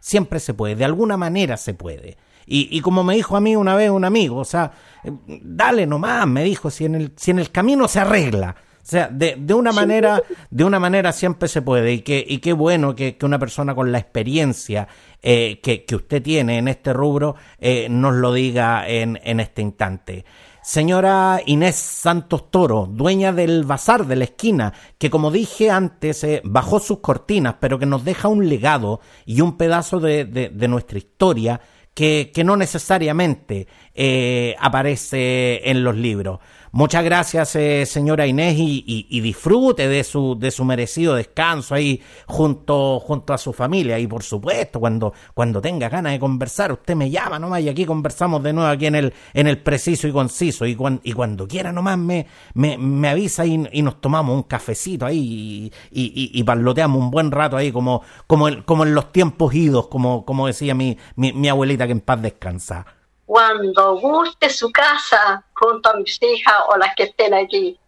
siempre 0.00 0.40
se 0.40 0.54
puede, 0.54 0.76
de 0.76 0.84
alguna 0.84 1.16
manera 1.16 1.56
se 1.56 1.74
puede. 1.74 2.16
Y, 2.50 2.74
y, 2.74 2.80
como 2.80 3.04
me 3.04 3.14
dijo 3.14 3.36
a 3.36 3.42
mí 3.42 3.56
una 3.56 3.76
vez 3.76 3.90
un 3.90 4.06
amigo, 4.06 4.38
o 4.38 4.44
sea, 4.44 4.72
dale 5.04 5.86
nomás, 5.86 6.26
me 6.26 6.44
dijo, 6.44 6.70
si 6.70 6.86
en 6.86 6.94
el, 6.94 7.12
si 7.14 7.30
en 7.30 7.40
el 7.40 7.50
camino 7.50 7.88
se 7.88 8.00
arregla. 8.00 8.56
O 8.88 8.90
sea, 8.90 9.08
de, 9.08 9.36
de 9.38 9.52
una 9.52 9.70
manera, 9.70 10.22
de 10.48 10.64
una 10.64 10.80
manera 10.80 11.12
siempre 11.12 11.46
se 11.46 11.60
puede. 11.60 11.92
Y 11.92 12.00
que, 12.00 12.24
y 12.26 12.38
qué 12.38 12.54
bueno 12.54 12.94
que, 12.94 13.18
que 13.18 13.26
una 13.26 13.38
persona 13.38 13.74
con 13.74 13.92
la 13.92 13.98
experiencia 13.98 14.88
eh, 15.20 15.60
que, 15.62 15.84
que, 15.84 15.94
usted 15.94 16.22
tiene 16.22 16.56
en 16.56 16.68
este 16.68 16.94
rubro 16.94 17.36
eh, 17.58 17.88
nos 17.90 18.14
lo 18.14 18.32
diga 18.32 18.88
en, 18.88 19.20
en 19.22 19.40
este 19.40 19.60
instante. 19.60 20.24
Señora 20.62 21.42
Inés 21.44 21.76
Santos 21.76 22.50
Toro, 22.50 22.88
dueña 22.90 23.34
del 23.34 23.64
bazar 23.64 24.06
de 24.06 24.16
la 24.16 24.24
esquina, 24.24 24.72
que 24.96 25.10
como 25.10 25.30
dije 25.30 25.70
antes, 25.70 26.24
eh, 26.24 26.40
bajó 26.42 26.80
sus 26.80 27.00
cortinas, 27.00 27.56
pero 27.60 27.78
que 27.78 27.84
nos 27.84 28.06
deja 28.06 28.28
un 28.28 28.48
legado 28.48 29.00
y 29.26 29.42
un 29.42 29.58
pedazo 29.58 30.00
de, 30.00 30.24
de, 30.24 30.48
de 30.48 30.68
nuestra 30.68 30.96
historia 30.96 31.60
que, 31.98 32.30
que 32.32 32.44
no 32.44 32.56
necesariamente 32.56 33.66
eh, 33.92 34.54
aparece 34.60 35.68
en 35.68 35.82
los 35.82 35.96
libros. 35.96 36.38
Muchas 36.72 37.02
gracias, 37.02 37.56
eh, 37.56 37.86
señora 37.86 38.26
Inés, 38.26 38.56
y, 38.58 39.20
disfrute 39.20 39.88
de 39.88 40.04
su, 40.04 40.36
de 40.38 40.50
su 40.50 40.64
merecido 40.64 41.14
descanso 41.14 41.74
ahí 41.74 42.00
junto, 42.26 43.00
junto 43.00 43.32
a 43.32 43.38
su 43.38 43.52
familia. 43.52 43.98
Y 43.98 44.06
por 44.06 44.22
supuesto, 44.22 44.78
cuando, 44.78 45.12
cuando 45.34 45.60
tenga 45.60 45.88
ganas 45.88 46.12
de 46.12 46.18
conversar, 46.18 46.72
usted 46.72 46.94
me 46.94 47.10
llama 47.10 47.38
nomás 47.38 47.62
y 47.62 47.68
aquí 47.68 47.84
conversamos 47.86 48.42
de 48.42 48.52
nuevo 48.52 48.68
aquí 48.70 48.86
en 48.86 48.96
el, 48.96 49.14
en 49.32 49.46
el 49.46 49.58
preciso 49.58 50.06
y 50.08 50.12
conciso. 50.12 50.66
Y, 50.66 50.76
y 51.02 51.12
cuando 51.12 51.48
quiera 51.48 51.72
nomás 51.72 51.98
me, 51.98 52.26
me, 52.54 53.08
avisa 53.08 53.46
y, 53.46 53.58
nos 53.58 54.00
tomamos 54.00 54.36
un 54.36 54.42
cafecito 54.42 55.06
ahí 55.06 55.72
y, 55.90 56.30
y, 56.38 56.42
parloteamos 56.44 57.00
un 57.00 57.10
buen 57.10 57.30
rato 57.30 57.56
ahí 57.56 57.72
como, 57.72 58.02
como, 58.26 58.48
como 58.64 58.84
en 58.84 58.94
los 58.94 59.10
tiempos 59.12 59.54
idos, 59.54 59.88
como, 59.88 60.24
como 60.24 60.46
decía 60.46 60.74
mi, 60.74 60.98
mi, 61.16 61.32
mi 61.32 61.48
abuelita 61.48 61.86
que 61.86 61.92
en 61.92 62.00
paz 62.00 62.20
descansa 62.20 62.97
cuando 63.28 63.98
guste 63.98 64.48
su 64.48 64.72
casa 64.72 65.44
junto 65.52 65.90
a 65.90 65.96
mis 65.96 66.18
hijas 66.22 66.54
o 66.68 66.78
las 66.78 66.94
que 66.94 67.02
estén 67.02 67.34
allí 67.34 67.78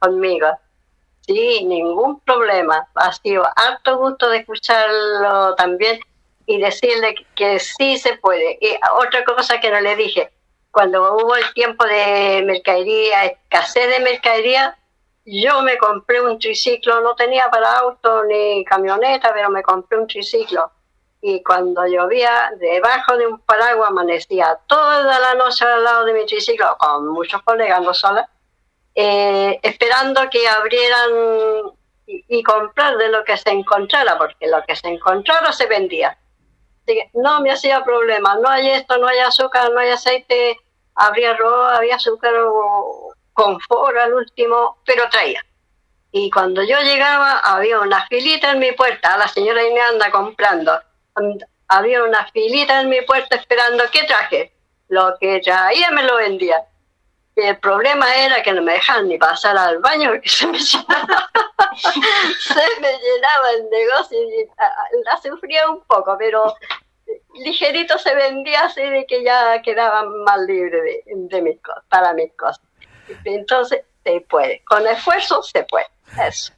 conmigo. 0.00 0.48
Sí, 1.20 1.64
ningún 1.64 2.18
problema. 2.22 2.88
Ha 2.96 3.12
sido 3.12 3.46
harto 3.54 3.98
gusto 3.98 4.28
de 4.28 4.38
escucharlo 4.38 5.54
también 5.54 6.00
y 6.44 6.60
decirle 6.60 7.14
que 7.36 7.60
sí 7.60 7.98
se 7.98 8.16
puede. 8.16 8.58
Y 8.60 8.76
otra 8.98 9.24
cosa 9.24 9.60
que 9.60 9.70
no 9.70 9.80
le 9.80 9.94
dije, 9.94 10.32
cuando 10.72 11.14
hubo 11.14 11.36
el 11.36 11.54
tiempo 11.54 11.84
de 11.84 12.42
mercadería, 12.44 13.26
escasez 13.26 13.88
de 13.90 14.00
mercadería, 14.00 14.76
yo 15.24 15.62
me 15.62 15.78
compré 15.78 16.20
un 16.20 16.36
triciclo, 16.40 17.00
no 17.00 17.14
tenía 17.14 17.48
para 17.48 17.78
auto 17.78 18.24
ni 18.24 18.64
camioneta, 18.64 19.32
pero 19.32 19.50
me 19.50 19.62
compré 19.62 19.98
un 19.98 20.08
triciclo 20.08 20.68
y 21.22 21.42
cuando 21.42 21.86
llovía, 21.86 22.50
debajo 22.56 23.16
de 23.16 23.26
un 23.26 23.40
paraguas 23.40 23.90
amanecía 23.90 24.58
toda 24.66 25.18
la 25.18 25.34
noche 25.34 25.64
al 25.64 25.84
lado 25.84 26.04
de 26.04 26.14
mi 26.14 26.24
triciclo, 26.24 26.76
con 26.78 27.08
muchos 27.08 27.42
colegas, 27.42 27.82
no 27.82 27.92
sola, 27.92 28.28
eh, 28.94 29.58
esperando 29.62 30.22
que 30.30 30.48
abrieran 30.48 31.10
y, 32.06 32.42
comprar 32.42 32.96
de 32.96 33.08
lo 33.08 33.22
que 33.22 33.36
se 33.36 33.50
encontrara, 33.50 34.16
porque 34.18 34.48
lo 34.48 34.64
que 34.64 34.74
se 34.74 34.88
encontrara 34.88 35.52
se 35.52 35.66
vendía. 35.66 36.16
no 37.14 37.40
me 37.40 37.52
hacía 37.52 37.84
problema, 37.84 38.36
no 38.36 38.48
hay 38.48 38.70
esto, 38.70 38.96
no 38.98 39.06
hay 39.06 39.18
azúcar, 39.18 39.70
no 39.70 39.78
hay 39.78 39.90
aceite, 39.90 40.56
habría 40.94 41.32
arroz, 41.32 41.76
había 41.76 41.96
azúcar 41.96 42.34
o 42.34 43.14
confort 43.32 43.96
al 43.96 44.14
último, 44.14 44.78
pero 44.84 45.08
traía. 45.10 45.44
Y 46.10 46.30
cuando 46.30 46.64
yo 46.64 46.80
llegaba, 46.80 47.38
había 47.38 47.78
una 47.78 48.04
filita 48.08 48.52
en 48.52 48.58
mi 48.58 48.72
puerta, 48.72 49.16
la 49.16 49.28
señora 49.28 49.62
me 49.72 49.80
anda 49.80 50.10
comprando 50.10 50.80
había 51.68 52.04
una 52.04 52.26
filita 52.32 52.80
en 52.80 52.88
mi 52.88 53.00
puerta 53.02 53.36
esperando 53.36 53.84
qué 53.92 54.04
traje. 54.04 54.52
Lo 54.88 55.16
que 55.20 55.40
traía 55.40 55.90
me 55.90 56.02
lo 56.02 56.16
vendía. 56.16 56.64
Y 57.36 57.42
el 57.42 57.58
problema 57.58 58.12
era 58.16 58.42
que 58.42 58.52
no 58.52 58.60
me 58.60 58.72
dejaban 58.72 59.08
ni 59.08 59.16
pasar 59.16 59.56
al 59.56 59.78
baño 59.78 60.10
porque 60.10 60.28
se 60.28 60.46
me 60.46 60.58
llenaba, 60.58 61.30
se 62.40 62.80
me 62.80 62.92
llenaba 62.98 63.50
el 63.56 63.70
negocio 63.70 64.18
y 64.20 64.48
la 65.04 65.16
sufría 65.22 65.70
un 65.70 65.80
poco, 65.84 66.16
pero 66.18 66.54
ligerito 67.34 67.98
se 67.98 68.14
vendía 68.14 68.64
así 68.64 68.82
de 68.82 69.06
que 69.06 69.22
ya 69.22 69.62
quedaba 69.62 70.04
más 70.04 70.40
libre 70.40 70.82
de, 70.82 71.02
de 71.06 71.42
mis 71.42 71.58
para 71.88 72.12
mis 72.12 72.32
cosas. 72.34 72.60
Entonces 73.24 73.82
se 74.04 74.20
puede, 74.22 74.62
con 74.64 74.86
esfuerzo 74.86 75.42
se 75.42 75.62
puede. 75.64 75.86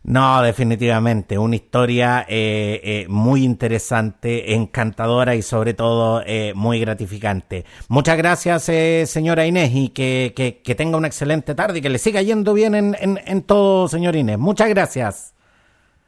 No, 0.02 0.42
definitivamente, 0.42 1.38
una 1.38 1.56
historia 1.56 2.24
eh, 2.28 2.80
eh, 2.82 3.06
muy 3.08 3.44
interesante, 3.44 4.54
encantadora 4.54 5.34
y 5.34 5.42
sobre 5.42 5.74
todo 5.74 6.22
eh, 6.26 6.52
muy 6.54 6.80
gratificante. 6.80 7.64
Muchas 7.88 8.16
gracias, 8.16 8.64
señora 9.10 9.46
Inés, 9.46 9.70
y 9.74 9.88
que, 9.90 10.32
que, 10.34 10.74
tenga 10.74 10.96
una 10.96 11.06
excelente 11.06 11.54
tarde 11.54 11.78
y 11.78 11.82
que 11.82 11.90
le 11.90 11.98
siga 11.98 12.22
yendo 12.22 12.54
bien 12.54 12.74
en, 12.74 12.96
en, 12.98 13.42
todo, 13.42 13.88
señor 13.88 14.16
Inés. 14.16 14.38
Muchas 14.38 14.68
gracias. 14.68 15.34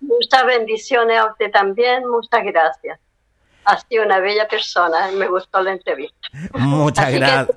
Muchas 0.00 0.46
bendiciones 0.46 1.18
a 1.18 1.26
usted 1.26 1.50
también, 1.50 2.06
muchas 2.08 2.42
gracias. 2.44 2.98
Ha 3.66 3.80
sido 3.80 4.04
una 4.04 4.20
bella 4.20 4.46
persona, 4.46 5.10
me 5.12 5.26
gustó 5.28 5.62
la 5.62 5.72
entrevista. 5.72 6.28
Muchas 6.54 7.12
gracias 7.12 7.56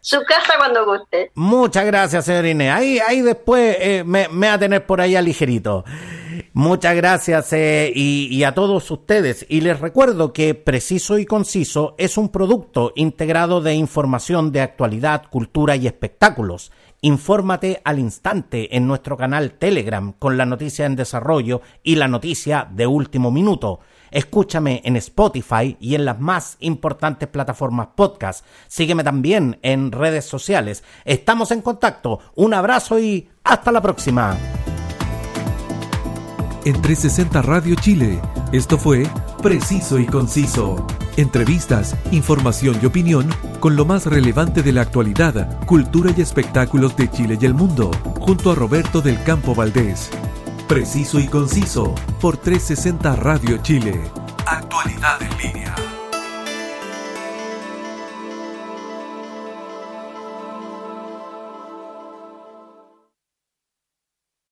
su 0.00 0.22
casa 0.22 0.54
cuando 0.58 0.84
guste. 0.84 1.30
Muchas 1.34 1.84
gracias, 1.84 2.24
señor 2.24 2.46
Inés. 2.46 2.72
Ahí, 2.72 2.98
ahí 2.98 3.22
después 3.22 3.76
eh, 3.80 4.04
me, 4.04 4.28
me, 4.28 4.48
va 4.48 4.54
a 4.54 4.58
tener 4.58 4.86
por 4.86 5.00
ahí 5.00 5.20
ligerito. 5.22 5.84
Muchas 6.52 6.96
gracias 6.96 7.52
eh, 7.52 7.92
y, 7.94 8.28
y, 8.30 8.44
a 8.44 8.54
todos 8.54 8.90
ustedes. 8.90 9.46
Y 9.48 9.60
les 9.60 9.78
recuerdo 9.78 10.32
que 10.32 10.54
Preciso 10.54 11.18
y 11.18 11.26
Conciso 11.26 11.94
es 11.98 12.16
un 12.16 12.30
producto 12.30 12.92
integrado 12.96 13.60
de 13.60 13.74
información 13.74 14.50
de 14.50 14.60
actualidad, 14.60 15.24
cultura 15.30 15.76
y 15.76 15.86
espectáculos. 15.86 16.72
Infórmate 17.02 17.80
al 17.84 17.98
instante 17.98 18.76
en 18.76 18.86
nuestro 18.86 19.16
canal 19.16 19.52
Telegram 19.52 20.12
con 20.12 20.36
la 20.36 20.44
noticia 20.44 20.86
en 20.86 20.96
desarrollo 20.96 21.62
y 21.82 21.96
la 21.96 22.08
noticia 22.08 22.68
de 22.70 22.86
último 22.86 23.30
minuto. 23.30 23.80
Escúchame 24.10 24.82
en 24.84 24.96
Spotify 24.96 25.76
y 25.80 25.94
en 25.94 26.04
las 26.04 26.20
más 26.20 26.56
importantes 26.60 27.28
plataformas 27.28 27.88
podcast. 27.94 28.44
Sígueme 28.68 29.04
también 29.04 29.58
en 29.62 29.92
redes 29.92 30.24
sociales. 30.24 30.82
Estamos 31.04 31.50
en 31.50 31.62
contacto. 31.62 32.20
Un 32.34 32.54
abrazo 32.54 32.98
y 32.98 33.28
hasta 33.44 33.72
la 33.72 33.80
próxima. 33.80 34.36
En 36.64 36.74
360 36.74 37.40
Radio 37.40 37.74
Chile, 37.74 38.20
esto 38.52 38.76
fue 38.76 39.06
Preciso 39.42 39.98
y 39.98 40.04
Conciso. 40.04 40.86
Entrevistas, 41.16 41.96
información 42.12 42.78
y 42.82 42.86
opinión 42.86 43.30
con 43.60 43.76
lo 43.76 43.86
más 43.86 44.04
relevante 44.04 44.62
de 44.62 44.72
la 44.72 44.82
actualidad, 44.82 45.64
cultura 45.64 46.12
y 46.14 46.20
espectáculos 46.20 46.96
de 46.96 47.10
Chile 47.10 47.38
y 47.40 47.46
el 47.46 47.54
mundo, 47.54 47.90
junto 48.20 48.52
a 48.52 48.54
Roberto 48.54 49.00
del 49.00 49.22
Campo 49.22 49.54
Valdés. 49.54 50.10
Preciso 50.70 51.18
y 51.18 51.26
conciso 51.26 51.96
por 52.20 52.36
360 52.36 53.16
Radio 53.16 53.56
Chile. 53.56 54.00
Actualidad 54.46 55.20
en 55.20 55.36
línea. 55.36 55.74